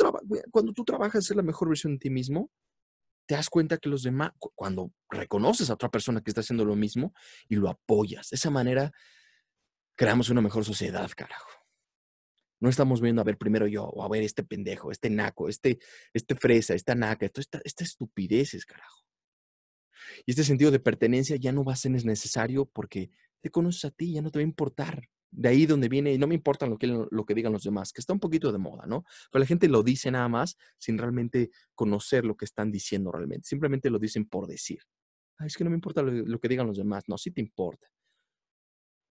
cuando 0.51 0.75
tú 0.75 0.85
trabajas 0.85 1.31
en 1.31 1.39
la 1.39 1.43
mejor 1.43 1.69
versión 1.69 1.95
de 1.95 1.99
ti 1.99 2.11
mismo, 2.11 2.51
te 3.25 3.37
das 3.37 3.49
cuenta 3.49 3.79
que 3.79 3.89
los 3.89 4.03
demás, 4.03 4.33
cuando 4.55 4.93
reconoces 5.09 5.71
a 5.71 5.75
otra 5.75 5.89
persona 5.89 6.21
que 6.21 6.31
está 6.31 6.43
haciendo 6.43 6.67
lo 6.67 6.77
mismo 6.77 7.15
y 7.49 7.57
lo 7.57 7.71
apoyas, 7.71 8.29
de 8.29 8.37
esa 8.37 8.51
manera 8.51 8.93
creamos 9.97 10.29
una 10.29 10.43
mejor 10.43 10.67
sociedad, 10.67 11.11
carajo. 11.17 11.62
No 12.63 12.69
estamos 12.69 13.01
viendo 13.01 13.21
a 13.21 13.25
ver 13.25 13.39
primero 13.39 13.67
yo, 13.67 13.87
o 13.87 14.05
a 14.05 14.09
ver 14.09 14.23
este 14.23 14.45
pendejo, 14.45 14.93
este 14.93 15.11
naco, 15.11 15.49
este, 15.49 15.81
este 16.15 16.37
fresa, 16.37 16.75
esta 16.75 16.95
naca, 16.95 17.27
esta, 17.27 17.61
esta 17.65 17.83
estupideces, 17.83 18.65
carajo. 18.65 19.03
Y 20.25 20.31
este 20.31 20.45
sentido 20.45 20.71
de 20.71 20.79
pertenencia 20.79 21.35
ya 21.35 21.51
no 21.51 21.65
va 21.65 21.73
a 21.73 21.77
ser 21.77 21.91
necesario 21.91 22.67
porque 22.67 23.11
te 23.41 23.51
conoces 23.51 23.85
a 23.87 23.91
ti, 23.91 24.13
ya 24.13 24.23
no 24.23 24.31
te 24.31 24.39
va 24.39 24.43
a 24.43 24.45
importar. 24.45 25.09
De 25.33 25.49
ahí 25.49 25.67
donde 25.67 25.89
viene, 25.89 26.13
y 26.13 26.19
no 26.19 26.29
me 26.29 26.37
importa 26.37 26.69
lo 26.69 26.79
que, 26.79 26.87
lo 26.87 27.25
que 27.25 27.35
digan 27.35 27.53
los 27.53 27.65
demás, 27.65 27.93
que 27.93 28.01
está 28.01 28.13
un 28.13 28.21
poquito 28.21 28.53
de 28.53 28.59
moda, 28.59 28.87
¿no? 28.87 29.05
Pero 29.33 29.41
la 29.41 29.47
gente 29.47 29.67
lo 29.67 29.83
dice 29.83 30.13
nada 30.13 30.29
más 30.29 30.57
sin 30.79 30.99
realmente 30.99 31.51
conocer 31.75 32.25
lo 32.25 32.37
que 32.37 32.45
están 32.45 32.71
diciendo 32.71 33.11
realmente. 33.11 33.49
Simplemente 33.49 33.91
lo 33.91 33.99
dicen 33.99 34.25
por 34.27 34.47
decir. 34.47 34.83
es 35.45 35.57
que 35.57 35.65
no 35.65 35.71
me 35.71 35.77
importa 35.77 36.01
lo 36.03 36.39
que 36.39 36.49
digan 36.49 36.69
los 36.69 36.77
demás. 36.77 37.03
No, 37.09 37.19
sí 37.19 37.33
te 37.33 37.41
importa. 37.41 37.89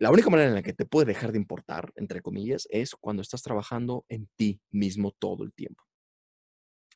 La 0.01 0.10
única 0.10 0.31
manera 0.31 0.50
en 0.50 0.55
la 0.55 0.63
que 0.63 0.74
te 0.74 0.88
puede 0.88 1.05
dejar 1.05 1.31
de 1.31 1.38
importar, 1.38 1.93
entre 1.96 2.22
comillas, 2.22 2.67
es 2.72 2.96
cuando 2.96 3.22
estás 3.22 3.43
trabajando 3.43 4.03
en 4.10 4.27
ti 4.36 4.60
mismo 4.72 5.12
todo 5.12 5.43
el 5.43 5.53
tiempo. 5.53 5.84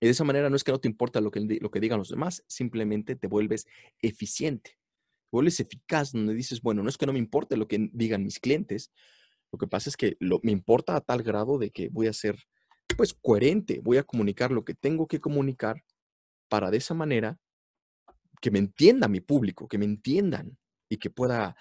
Y 0.01 0.07
de 0.07 0.11
esa 0.11 0.23
manera 0.23 0.49
no 0.49 0.55
es 0.55 0.63
que 0.63 0.71
no 0.71 0.79
te 0.79 0.87
importa 0.87 1.21
lo 1.21 1.29
que, 1.29 1.39
lo 1.39 1.69
que 1.69 1.79
digan 1.79 1.99
los 1.99 2.09
demás, 2.09 2.43
simplemente 2.47 3.15
te 3.15 3.27
vuelves 3.27 3.67
eficiente, 4.01 4.71
te 4.71 5.29
vuelves 5.31 5.59
eficaz, 5.59 6.13
donde 6.13 6.33
dices, 6.33 6.63
bueno, 6.63 6.81
no 6.81 6.89
es 6.89 6.97
que 6.97 7.05
no 7.05 7.13
me 7.13 7.19
importe 7.19 7.57
lo 7.57 7.67
que 7.67 7.91
digan 7.93 8.23
mis 8.23 8.39
clientes, 8.39 8.91
lo 9.51 9.59
que 9.59 9.67
pasa 9.67 9.91
es 9.91 9.97
que 9.97 10.17
lo, 10.19 10.39
me 10.41 10.51
importa 10.51 10.95
a 10.95 11.01
tal 11.01 11.21
grado 11.21 11.59
de 11.59 11.69
que 11.69 11.89
voy 11.89 12.07
a 12.07 12.13
ser, 12.13 12.39
pues, 12.97 13.13
coherente, 13.13 13.81
voy 13.83 13.97
a 13.97 14.03
comunicar 14.03 14.49
lo 14.49 14.65
que 14.65 14.73
tengo 14.73 15.07
que 15.07 15.21
comunicar 15.21 15.83
para 16.49 16.71
de 16.71 16.77
esa 16.77 16.95
manera 16.95 17.39
que 18.41 18.49
me 18.49 18.57
entienda 18.57 19.07
mi 19.07 19.21
público, 19.21 19.67
que 19.67 19.77
me 19.77 19.85
entiendan 19.85 20.57
y 20.89 20.97
que 20.97 21.11
pueda 21.11 21.55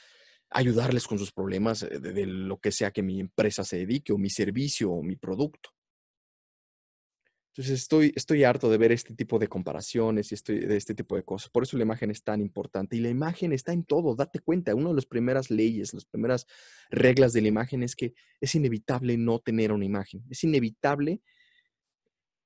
ayudarles 0.54 1.06
con 1.06 1.18
sus 1.18 1.32
problemas 1.32 1.82
eh, 1.82 1.98
de, 1.98 2.26
lo 2.26 2.58
que 2.58 2.72
sea 2.72 2.90
que 2.90 3.02
mi 3.02 3.20
empresa 3.20 3.64
se 3.64 3.78
dedique 3.78 4.12
o 4.12 4.18
mi 4.18 4.30
servicio 4.30 4.90
o 4.90 5.02
mi 5.02 5.16
producto. 5.16 5.70
Entonces 7.48 7.82
estoy, 7.82 8.12
estoy 8.16 8.42
harto 8.42 8.68
de 8.68 8.78
ver 8.78 8.90
este 8.90 9.14
tipo 9.14 9.38
de 9.38 9.46
comparaciones 9.46 10.32
y 10.32 10.34
estoy, 10.34 10.60
de 10.60 10.76
este 10.76 10.94
tipo 10.94 11.14
de 11.14 11.22
cosas. 11.22 11.50
Por 11.50 11.62
eso 11.62 11.76
la 11.76 11.84
imagen 11.84 12.10
es 12.10 12.24
tan 12.24 12.40
importante. 12.40 12.96
Y 12.96 13.00
la 13.00 13.10
imagen 13.10 13.52
está 13.52 13.72
en 13.72 13.84
todo. 13.84 14.16
Date 14.16 14.40
cuenta, 14.40 14.74
una 14.74 14.88
de 14.88 14.96
las 14.96 15.06
primeras 15.06 15.50
leyes, 15.50 15.94
las 15.94 16.04
primeras 16.04 16.46
reglas 16.90 17.32
de 17.32 17.42
la 17.42 17.48
imagen 17.48 17.84
es 17.84 17.94
que 17.94 18.14
es 18.40 18.54
inevitable 18.56 19.16
no 19.16 19.38
tener 19.38 19.70
una 19.70 19.84
imagen. 19.84 20.24
Es 20.30 20.42
inevitable, 20.42 21.20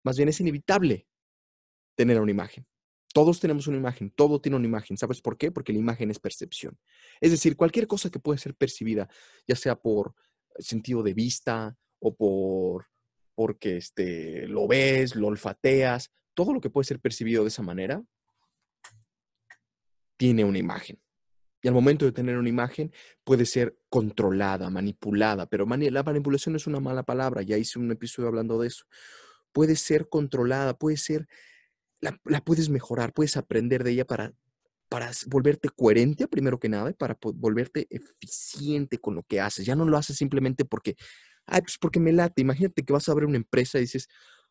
más 0.04 0.16
bien 0.18 0.28
es 0.28 0.40
inevitable 0.40 1.06
tener 1.94 2.20
una 2.20 2.30
imagen. 2.30 2.66
Todos 3.18 3.40
tenemos 3.40 3.66
una 3.66 3.78
imagen, 3.78 4.12
todo 4.12 4.40
tiene 4.40 4.54
una 4.54 4.68
imagen. 4.68 4.96
¿Sabes 4.96 5.20
por 5.20 5.36
qué? 5.36 5.50
Porque 5.50 5.72
la 5.72 5.80
imagen 5.80 6.08
es 6.08 6.20
percepción. 6.20 6.78
Es 7.20 7.32
decir, 7.32 7.56
cualquier 7.56 7.88
cosa 7.88 8.10
que 8.10 8.20
puede 8.20 8.38
ser 8.38 8.54
percibida, 8.54 9.08
ya 9.44 9.56
sea 9.56 9.74
por 9.74 10.14
sentido 10.60 11.02
de 11.02 11.14
vista 11.14 11.76
o 11.98 12.14
por 12.14 12.86
porque 13.34 13.78
este, 13.78 14.46
lo 14.46 14.68
ves, 14.68 15.16
lo 15.16 15.26
olfateas, 15.26 16.12
todo 16.32 16.52
lo 16.52 16.60
que 16.60 16.70
puede 16.70 16.84
ser 16.84 17.00
percibido 17.00 17.42
de 17.42 17.48
esa 17.48 17.64
manera 17.64 18.04
tiene 20.16 20.44
una 20.44 20.58
imagen. 20.58 21.02
Y 21.60 21.66
al 21.66 21.74
momento 21.74 22.04
de 22.04 22.12
tener 22.12 22.38
una 22.38 22.48
imagen 22.48 22.92
puede 23.24 23.46
ser 23.46 23.80
controlada, 23.88 24.70
manipulada, 24.70 25.46
pero 25.46 25.66
la 25.66 26.02
manipulación 26.04 26.54
es 26.54 26.68
una 26.68 26.78
mala 26.78 27.02
palabra, 27.02 27.42
ya 27.42 27.58
hice 27.58 27.80
un 27.80 27.90
episodio 27.90 28.28
hablando 28.28 28.60
de 28.60 28.68
eso. 28.68 28.84
Puede 29.50 29.74
ser 29.74 30.08
controlada, 30.08 30.78
puede 30.78 30.98
ser, 30.98 31.26
la, 32.00 32.40
puedes 32.40 32.68
mejorar, 32.68 33.12
puedes 33.12 33.36
aprender 33.36 33.84
de 33.84 33.92
ella 33.92 34.04
para, 34.04 34.32
para 34.88 35.10
volverte 35.26 35.68
coherente, 35.68 36.28
primero 36.28 36.58
que 36.58 36.68
nada, 36.68 36.90
y 36.90 36.94
para 36.94 37.18
volverte 37.34 37.86
eficiente 37.90 38.98
con 38.98 39.14
lo 39.14 39.22
que 39.22 39.40
haces. 39.40 39.66
Ya 39.66 39.74
no 39.74 39.84
lo 39.84 39.96
haces 39.96 40.16
simplemente 40.16 40.64
porque, 40.64 40.96
ay, 41.46 41.62
pues 41.62 41.78
porque 41.78 42.00
me 42.00 42.12
late. 42.12 42.42
Imagínate 42.42 42.84
que 42.84 42.92
vas 42.92 43.08
a 43.08 43.12
abrir 43.12 43.26
una 43.28 43.36
empresa 43.36 43.78
y 43.78 43.82
dices, 43.82 44.08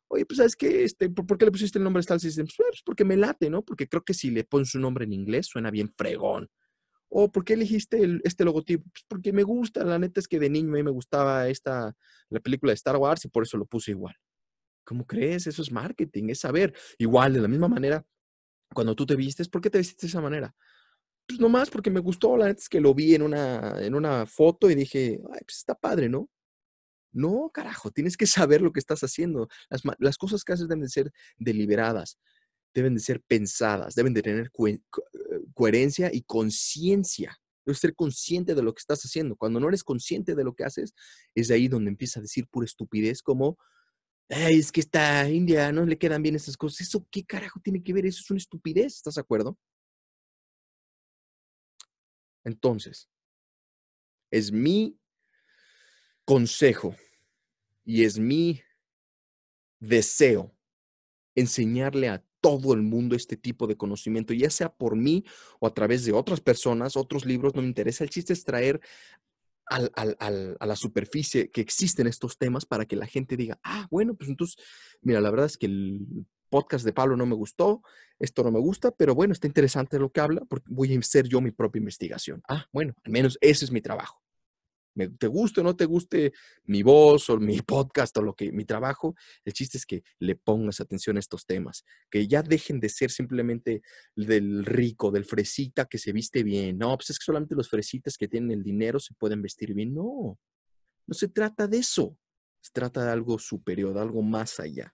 oye, 0.07 0.25
pues 0.25 0.37
sabes 0.37 0.55
qué, 0.55 0.83
este, 0.83 1.09
¿por 1.09 1.37
qué 1.37 1.45
le 1.45 1.51
pusiste 1.51 1.77
el 1.77 1.83
nombre 1.83 2.03
Style 2.03 2.19
Systems? 2.19 2.53
Pues 2.57 2.81
porque 2.85 3.05
me 3.05 3.17
late, 3.17 3.49
¿no? 3.49 3.63
Porque 3.63 3.87
creo 3.87 4.03
que 4.03 4.13
si 4.13 4.31
le 4.31 4.43
pones 4.43 4.75
un 4.75 4.81
nombre 4.81 5.05
en 5.05 5.13
inglés 5.13 5.47
suena 5.47 5.71
bien 5.71 5.93
fregón. 5.97 6.49
¿O 7.09 7.31
por 7.31 7.45
qué 7.45 7.53
elegiste 7.53 8.19
este 8.25 8.43
logotipo? 8.43 8.83
Pues 8.91 9.05
porque 9.07 9.31
me 9.31 9.43
gusta, 9.43 9.83
la 9.85 9.97
neta 9.97 10.19
es 10.19 10.27
que 10.27 10.39
de 10.39 10.49
niño 10.49 10.73
a 10.73 10.75
mí 10.75 10.83
me 10.83 10.91
gustaba 10.91 11.47
esta, 11.47 11.95
la 12.29 12.39
película 12.41 12.71
de 12.71 12.75
Star 12.75 12.97
Wars 12.97 13.23
y 13.25 13.29
por 13.29 13.43
eso 13.43 13.57
lo 13.57 13.65
puse 13.65 13.91
igual. 13.91 14.15
¿Cómo 14.88 15.06
crees? 15.06 15.48
Eso 15.48 15.62
es 15.62 15.72
marketing, 15.72 16.29
es 16.29 16.39
saber. 16.39 16.74
Igual, 16.98 17.34
de 17.34 17.41
la 17.41 17.50
misma 17.50 17.67
manera, 17.67 18.06
cuando 18.74 18.96
tú 18.96 19.06
te 19.06 19.15
vistes, 19.15 19.50
¿por 19.50 19.62
qué 19.62 19.70
te 19.70 19.79
vististe 19.79 20.08
de 20.08 20.12
esa 20.12 20.22
manera? 20.22 20.56
Pues 21.27 21.39
nomás 21.39 21.70
porque 21.70 21.89
me 21.89 22.00
gustó, 22.00 22.38
la 22.38 22.46
neta 22.46 22.62
es 22.62 22.70
que 22.70 22.79
lo 22.79 22.94
vi 22.94 23.13
en 23.13 23.22
una, 23.22 23.75
en 23.84 23.96
una 23.96 24.25
foto 24.25 24.72
y 24.72 24.75
dije, 24.75 25.20
ay, 25.34 25.41
pues 25.46 25.58
está 25.58 25.75
padre, 25.75 26.08
¿no? 26.08 26.29
No, 27.12 27.51
carajo, 27.53 27.91
tienes 27.91 28.15
que 28.15 28.25
saber 28.27 28.62
lo 28.62 28.72
que 28.72 28.79
estás 28.79 29.01
haciendo. 29.01 29.50
Las, 29.70 29.82
las 30.00 30.17
cosas 30.17 30.46
que 30.46 30.53
haces 30.53 30.70
deben 30.70 30.84
de 30.84 30.89
ser 30.89 31.12
deliberadas 31.38 32.17
deben 32.74 32.94
de 32.94 33.00
ser 33.00 33.22
pensadas, 33.22 33.96
deben 33.96 34.13
de 34.13 34.22
tener 34.22 34.51
eh, 34.67 34.79
coherencia 35.53 36.12
y 36.13 36.22
conciencia. 36.22 37.36
Debes 37.65 37.79
ser 37.79 37.96
consciente 37.96 38.56
de 38.56 38.62
lo 38.62 38.74
que 38.74 38.79
estás 38.79 39.03
haciendo. 39.03 39.36
Cuando 39.36 39.60
no 39.60 39.67
eres 39.67 39.84
consciente 39.84 40.36
de 40.36 40.44
lo 40.44 40.53
que 40.53 40.63
haces, 40.63 40.94
es 41.36 41.48
de 41.48 41.56
ahí 41.56 41.67
donde 41.67 41.89
empieza 41.89 42.20
a 42.20 42.22
decir 42.22 42.48
pura 42.48 42.65
estupidez 42.65 43.22
como, 43.22 43.58
Es 44.29 44.72
que 44.72 44.81
esta 44.81 45.29
India 45.29 45.72
no 45.72 45.86
le 45.86 45.98
quedan 45.98 46.22
bien 46.22 46.36
esas 46.36 46.57
cosas. 46.57 46.81
¿Eso 46.81 47.07
qué 47.10 47.25
carajo 47.25 47.60
tiene 47.62 47.81
que 47.81 47.93
ver? 47.93 48.05
Eso 48.05 48.22
es 48.22 48.31
una 48.31 48.38
estupidez, 48.38 48.96
¿estás 48.96 49.15
de 49.15 49.22
acuerdo? 49.22 49.57
Entonces, 52.43 53.10
es 54.31 54.51
mi 54.51 55.00
consejo 56.25 56.96
y 57.86 58.03
es 58.03 58.19
mi 58.19 58.62
deseo 59.79 60.53
enseñarle 61.36 62.10
a 62.10 62.24
todo 62.41 62.74
el 62.74 62.81
mundo 62.81 63.15
este 63.15 63.38
tipo 63.38 63.67
de 63.67 63.77
conocimiento, 63.77 64.34
ya 64.34 64.50
sea 64.50 64.74
por 64.74 64.96
mí 64.96 65.25
o 65.60 65.67
a 65.67 65.74
través 65.74 66.05
de 66.05 66.13
otras 66.13 66.41
personas, 66.41 66.96
otros 66.96 67.25
libros, 67.25 67.55
no 67.55 67.62
me 67.62 67.67
interesa. 67.67 68.03
El 68.03 68.10
chiste 68.10 68.34
es 68.34 68.43
traer 68.43 68.81
a 69.69 70.65
la 70.65 70.75
superficie 70.75 71.50
que 71.51 71.62
existen 71.62 72.07
estos 72.07 72.38
temas 72.38 72.65
para 72.65 72.86
que 72.86 72.95
la 72.95 73.05
gente 73.05 73.38
diga, 73.38 73.59
ah, 73.63 73.88
bueno, 73.89 74.15
pues 74.15 74.29
entonces, 74.29 74.57
mira, 75.01 75.21
la 75.21 75.29
verdad 75.29 75.47
es 75.47 75.57
que 75.57 75.65
el 75.65 76.25
podcast 76.50 76.86
de 76.86 76.93
Pablo 76.93 77.17
no 77.17 77.25
me 77.25 77.36
gustó, 77.36 77.81
esto 78.19 78.43
no 78.43 78.51
me 78.51 78.59
gusta, 78.59 78.91
pero 78.91 79.13
bueno, 79.13 79.33
está 79.33 79.47
interesante 79.47 80.00
lo 80.00 80.12
que 80.12 80.21
habla, 80.21 80.45
porque 80.45 80.67
voy 80.69 80.93
a 80.93 81.00
hacer 81.00 81.27
yo 81.27 81.41
mi 81.41 81.51
propia 81.51 81.79
investigación. 81.79 82.41
Ah, 82.47 82.65
bueno, 82.71 82.93
al 83.03 83.12
menos 83.12 83.38
ese 83.41 83.65
es 83.65 83.71
mi 83.71 83.82
trabajo 83.82 84.21
te 85.17 85.27
guste 85.27 85.62
o 85.62 85.63
no 85.63 85.75
te 85.75 85.86
guste 85.86 86.33
mi 86.65 86.83
voz 86.83 87.29
o 87.29 87.38
mi 87.38 87.62
podcast 87.62 88.15
o 88.17 88.21
lo 88.21 88.33
que 88.33 88.51
mi 88.51 88.65
trabajo, 88.65 89.15
el 89.45 89.53
chiste 89.53 89.77
es 89.77 89.86
que 89.86 90.03
le 90.19 90.36
pongas 90.36 90.79
atención 90.79 91.17
a 91.17 91.19
estos 91.19 91.45
temas, 91.45 91.83
que 92.10 92.27
ya 92.27 92.41
dejen 92.41 92.79
de 92.79 92.89
ser 92.89 93.12
simplemente 93.12 93.81
del 94.15 94.65
rico, 94.65 95.12
del 95.12 95.25
fresita 95.25 95.86
que 95.86 95.97
se 95.97 96.12
viste 96.12 96.43
bien. 96.43 96.77
No, 96.77 96.95
pues 96.97 97.12
es 97.12 97.19
que 97.19 97.25
solamente 97.25 97.55
los 97.55 97.69
fresitas 97.69 98.17
que 98.17 98.27
tienen 98.27 98.51
el 98.51 98.63
dinero 98.63 98.99
se 98.99 99.13
pueden 99.13 99.41
vestir 99.41 99.73
bien. 99.73 99.93
No, 99.93 100.38
no 101.05 101.13
se 101.13 101.27
trata 101.27 101.67
de 101.67 101.79
eso. 101.79 102.17
Se 102.62 102.71
trata 102.71 103.05
de 103.05 103.12
algo 103.12 103.39
superior, 103.39 103.93
de 103.93 104.01
algo 104.01 104.21
más 104.21 104.60
allá. 104.60 104.93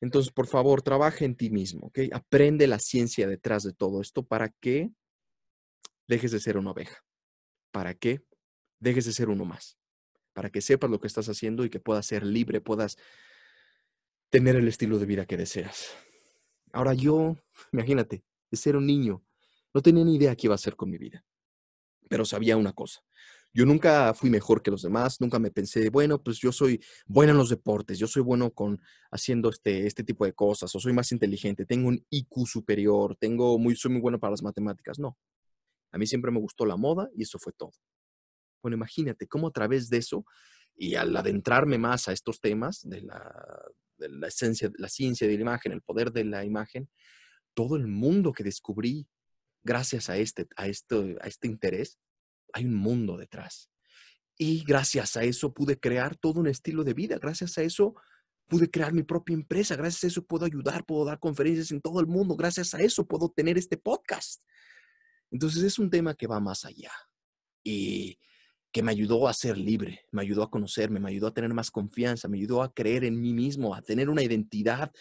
Entonces, 0.00 0.32
por 0.32 0.46
favor, 0.46 0.82
trabaja 0.82 1.24
en 1.24 1.36
ti 1.36 1.50
mismo, 1.50 1.86
¿ok? 1.86 2.00
Aprende 2.12 2.66
la 2.66 2.78
ciencia 2.78 3.26
detrás 3.26 3.62
de 3.62 3.72
todo 3.72 4.00
esto 4.00 4.24
para 4.24 4.50
que 4.50 4.90
dejes 6.06 6.32
de 6.32 6.40
ser 6.40 6.58
una 6.58 6.70
oveja. 6.70 7.02
¿Para 7.72 7.94
qué? 7.94 8.22
Dejes 8.78 9.04
de 9.06 9.12
ser 9.12 9.28
uno 9.28 9.44
más, 9.44 9.78
para 10.32 10.50
que 10.50 10.60
sepas 10.60 10.90
lo 10.90 11.00
que 11.00 11.06
estás 11.06 11.28
haciendo 11.28 11.64
y 11.64 11.70
que 11.70 11.80
puedas 11.80 12.06
ser 12.06 12.24
libre, 12.24 12.60
puedas 12.60 12.96
tener 14.30 14.56
el 14.56 14.68
estilo 14.68 14.98
de 14.98 15.06
vida 15.06 15.26
que 15.26 15.36
deseas. 15.36 15.88
Ahora 16.72 16.94
yo, 16.94 17.36
imagínate, 17.72 18.24
de 18.50 18.56
ser 18.56 18.76
un 18.76 18.86
niño, 18.86 19.24
no 19.74 19.82
tenía 19.82 20.04
ni 20.04 20.16
idea 20.16 20.36
qué 20.36 20.46
iba 20.46 20.54
a 20.54 20.56
hacer 20.56 20.76
con 20.76 20.90
mi 20.90 20.98
vida, 20.98 21.24
pero 22.08 22.24
sabía 22.24 22.56
una 22.56 22.72
cosa. 22.72 23.02
Yo 23.52 23.64
nunca 23.64 24.12
fui 24.12 24.28
mejor 24.28 24.62
que 24.62 24.70
los 24.70 24.82
demás, 24.82 25.18
nunca 25.18 25.38
me 25.38 25.50
pensé, 25.50 25.88
bueno, 25.88 26.22
pues 26.22 26.38
yo 26.38 26.52
soy 26.52 26.78
bueno 27.06 27.32
en 27.32 27.38
los 27.38 27.48
deportes, 27.48 27.98
yo 27.98 28.06
soy 28.06 28.22
bueno 28.22 28.50
con 28.50 28.78
haciendo 29.10 29.48
este, 29.48 29.86
este 29.86 30.04
tipo 30.04 30.26
de 30.26 30.34
cosas, 30.34 30.74
o 30.74 30.78
soy 30.78 30.92
más 30.92 31.10
inteligente, 31.10 31.64
tengo 31.64 31.88
un 31.88 32.04
IQ 32.10 32.46
superior, 32.46 33.16
tengo 33.16 33.58
muy, 33.58 33.74
soy 33.74 33.92
muy 33.92 34.02
bueno 34.02 34.20
para 34.20 34.32
las 34.32 34.42
matemáticas. 34.42 34.98
No, 34.98 35.16
a 35.90 35.96
mí 35.96 36.06
siempre 36.06 36.30
me 36.30 36.38
gustó 36.38 36.66
la 36.66 36.76
moda 36.76 37.08
y 37.14 37.22
eso 37.22 37.38
fue 37.38 37.54
todo. 37.54 37.72
Bueno, 38.66 38.78
imagínate 38.78 39.28
cómo 39.28 39.46
a 39.46 39.52
través 39.52 39.88
de 39.90 39.98
eso 39.98 40.26
y 40.74 40.96
al 40.96 41.16
adentrarme 41.16 41.78
más 41.78 42.08
a 42.08 42.12
estos 42.12 42.40
temas 42.40 42.80
de 42.82 43.00
la, 43.02 43.64
de 43.96 44.08
la 44.08 44.26
esencia, 44.26 44.72
la 44.76 44.88
ciencia 44.88 45.28
de 45.28 45.34
la 45.36 45.42
imagen, 45.42 45.70
el 45.70 45.82
poder 45.82 46.10
de 46.10 46.24
la 46.24 46.44
imagen, 46.44 46.90
todo 47.54 47.76
el 47.76 47.86
mundo 47.86 48.32
que 48.32 48.42
descubrí 48.42 49.06
gracias 49.62 50.10
a 50.10 50.16
este, 50.16 50.48
a 50.56 50.66
este, 50.66 51.16
a 51.20 51.28
este 51.28 51.46
interés, 51.46 52.00
hay 52.52 52.64
un 52.64 52.74
mundo 52.74 53.16
detrás. 53.16 53.70
Y 54.36 54.64
gracias 54.64 55.16
a 55.16 55.22
eso 55.22 55.54
pude 55.54 55.78
crear 55.78 56.16
todo 56.16 56.40
un 56.40 56.48
estilo 56.48 56.82
de 56.82 56.94
vida. 56.94 57.20
Gracias 57.20 57.56
a 57.58 57.62
eso 57.62 57.94
pude 58.48 58.68
crear 58.68 58.92
mi 58.92 59.04
propia 59.04 59.34
empresa. 59.34 59.76
Gracias 59.76 60.02
a 60.02 60.06
eso 60.08 60.26
puedo 60.26 60.44
ayudar, 60.44 60.84
puedo 60.84 61.04
dar 61.04 61.20
conferencias 61.20 61.70
en 61.70 61.80
todo 61.80 62.00
el 62.00 62.08
mundo. 62.08 62.34
Gracias 62.34 62.74
a 62.74 62.80
eso 62.80 63.06
puedo 63.06 63.28
tener 63.28 63.58
este 63.58 63.76
podcast. 63.76 64.42
Entonces 65.30 65.62
es 65.62 65.78
un 65.78 65.88
tema 65.88 66.16
que 66.16 66.26
va 66.26 66.40
más 66.40 66.64
allá. 66.64 66.90
Y 67.62 68.18
que 68.76 68.82
me 68.82 68.90
ayudó 68.90 69.26
a 69.26 69.32
ser 69.32 69.56
libre, 69.56 70.04
me 70.10 70.20
ayudó 70.20 70.42
a 70.42 70.50
conocerme, 70.50 71.00
me 71.00 71.08
ayudó 71.08 71.28
a 71.28 71.32
tener 71.32 71.54
más 71.54 71.70
confianza, 71.70 72.28
me 72.28 72.36
ayudó 72.36 72.62
a 72.62 72.74
creer 72.74 73.04
en 73.04 73.18
mí 73.18 73.32
mismo, 73.32 73.74
a 73.74 73.80
tener 73.80 74.10
una 74.10 74.22
identidad 74.22 74.92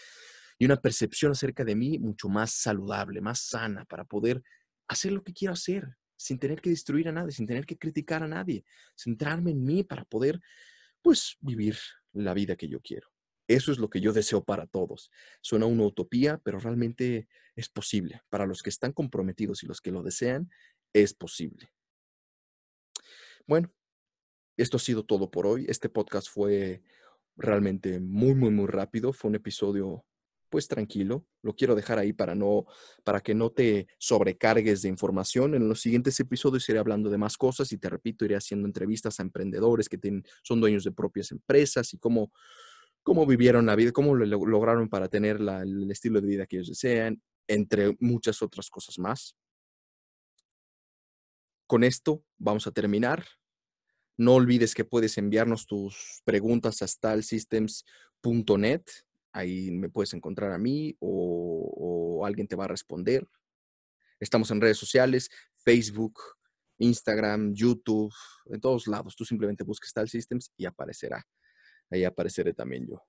y 0.58 0.64
una 0.64 0.78
percepción 0.78 1.34
acerca 1.34 1.66
de 1.66 1.76
mí 1.76 2.00
mucho 2.00 2.30
más 2.30 2.54
saludable, 2.54 3.20
más 3.20 3.42
sana, 3.42 3.84
para 3.84 4.06
poder 4.06 4.42
hacer 4.88 5.12
lo 5.12 5.26
que 5.26 5.34
quiero 5.34 5.54
hacer, 5.54 5.98
sin 6.16 6.40
tener 6.40 6.62
que 6.62 6.70
destruir 6.70 7.10
a 7.10 7.12
nadie, 7.12 7.34
sin 7.34 7.48
tener 7.48 7.66
que 7.66 7.78
criticar 7.78 8.24
a 8.24 8.30
nadie, 8.30 8.64
centrarme 8.96 9.52
en 9.52 9.66
mí 9.66 9.84
para 9.84 10.06
poder, 10.06 10.40
pues, 11.02 11.36
vivir 11.42 11.76
la 12.14 12.34
vida 12.34 12.56
que 12.56 12.70
yo 12.70 12.80
quiero. 12.80 13.10
Eso 13.46 13.74
es 13.74 13.78
lo 13.78 13.90
que 13.90 14.00
yo 14.00 14.14
deseo 14.14 14.42
para 14.42 14.68
todos. 14.68 15.12
Suena 15.42 15.66
una 15.66 15.84
utopía, 15.84 16.38
pero 16.46 16.62
realmente 16.62 17.28
es 17.58 17.68
posible. 17.68 18.22
Para 18.30 18.46
los 18.46 18.64
que 18.64 18.70
están 18.70 18.94
comprometidos 18.94 19.64
y 19.64 19.68
los 19.68 19.82
que 19.82 19.92
lo 19.92 20.02
desean, 20.02 20.50
es 20.94 21.14
posible. 21.14 21.75
Bueno, 23.48 23.72
esto 24.58 24.78
ha 24.78 24.80
sido 24.80 25.06
todo 25.06 25.30
por 25.30 25.46
hoy. 25.46 25.66
Este 25.70 25.88
podcast 25.88 26.30
fue 26.30 26.82
realmente 27.36 28.00
muy, 28.00 28.34
muy, 28.34 28.50
muy 28.50 28.66
rápido. 28.66 29.14
Fue 29.14 29.30
un 29.30 29.36
episodio 29.36 30.04
pues 30.50 30.68
tranquilo. 30.68 31.28
Lo 31.44 31.56
quiero 31.56 31.76
dejar 31.76 32.00
ahí 32.00 32.12
para 32.12 32.34
no, 32.34 32.66
para 33.04 33.22
que 33.22 33.36
no 33.36 33.52
te 33.52 33.88
sobrecargues 34.00 34.82
de 34.82 34.90
información. 34.90 35.54
En 35.54 35.70
los 35.70 35.82
siguientes 35.82 36.20
episodios 36.20 36.68
iré 36.70 36.80
hablando 36.80 37.10
de 37.12 37.20
más 37.20 37.38
cosas 37.38 37.72
y 37.72 37.78
te 37.78 37.90
repito, 37.90 38.26
iré 38.26 38.36
haciendo 38.36 38.68
entrevistas 38.68 39.20
a 39.20 39.24
emprendedores 39.24 39.90
que 39.90 40.00
tienen, 40.00 40.24
son 40.42 40.60
dueños 40.60 40.84
de 40.84 40.92
propias 40.92 41.32
empresas 41.32 41.94
y 41.94 42.00
cómo, 42.00 42.32
cómo 43.04 43.28
vivieron 43.28 43.68
la 43.68 43.76
vida, 43.76 43.92
cómo 43.92 44.16
lo 44.16 44.26
lograron 44.26 44.90
para 44.90 45.08
tener 45.08 45.38
el 45.38 45.92
estilo 45.92 46.20
de 46.20 46.28
vida 46.28 46.46
que 46.48 46.58
ellos 46.58 46.70
desean, 46.70 47.22
entre 47.48 47.96
muchas 48.00 48.42
otras 48.42 48.70
cosas 48.72 48.98
más 48.98 49.36
con 51.68 51.84
esto 51.84 52.24
vamos 52.38 52.68
a 52.68 52.72
terminar. 52.72 53.26
No 54.18 54.36
olvides 54.36 54.74
que 54.74 54.86
puedes 54.86 55.18
enviarnos 55.18 55.66
tus 55.66 56.22
preguntas 56.24 56.82
a 56.82 56.88
stalsystems.net. 56.88 58.84
Ahí 59.34 59.72
me 59.72 59.90
puedes 59.90 60.14
encontrar 60.14 60.54
a 60.54 60.58
mí 60.58 60.96
o, 61.00 62.24
alguien 62.26 62.48
te 62.48 62.56
va 62.56 62.64
a 62.66 62.70
responder. 62.70 63.28
Estamos 64.20 64.50
en 64.50 64.62
redes 64.62 64.78
sociales, 64.78 65.30
Facebook, 65.58 66.20
Instagram, 66.78 67.54
YouTube, 67.54 68.14
en 68.46 68.62
todos 68.62 68.88
lados. 68.88 69.16
Tú 69.16 69.26
simplemente 69.26 69.64
buscas 69.64 69.90
Style 69.90 70.08
Systems 70.08 70.52
y 70.58 70.66
aparecerá. 70.66 71.28
Ahí 71.92 72.04
apareceré 72.04 72.54
también 72.54 72.88
yo. 72.88 73.04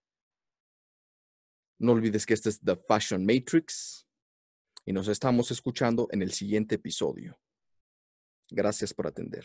No 1.79 1.93
olvides 1.93 2.27
que 2.27 2.35
este 2.35 2.49
es 2.49 2.61
The 2.61 2.77
Fashion 2.77 3.25
Matrix 3.25 4.07
y 4.85 4.93
nos 4.93 5.09
estamos 5.09 5.51
escuchando 5.51 6.09
en 6.11 6.23
el 6.23 6.33
siguiente 6.33 6.75
episodio. 6.75 7.39
Gracias 8.51 8.95
por 8.95 9.07
atender. 9.07 9.45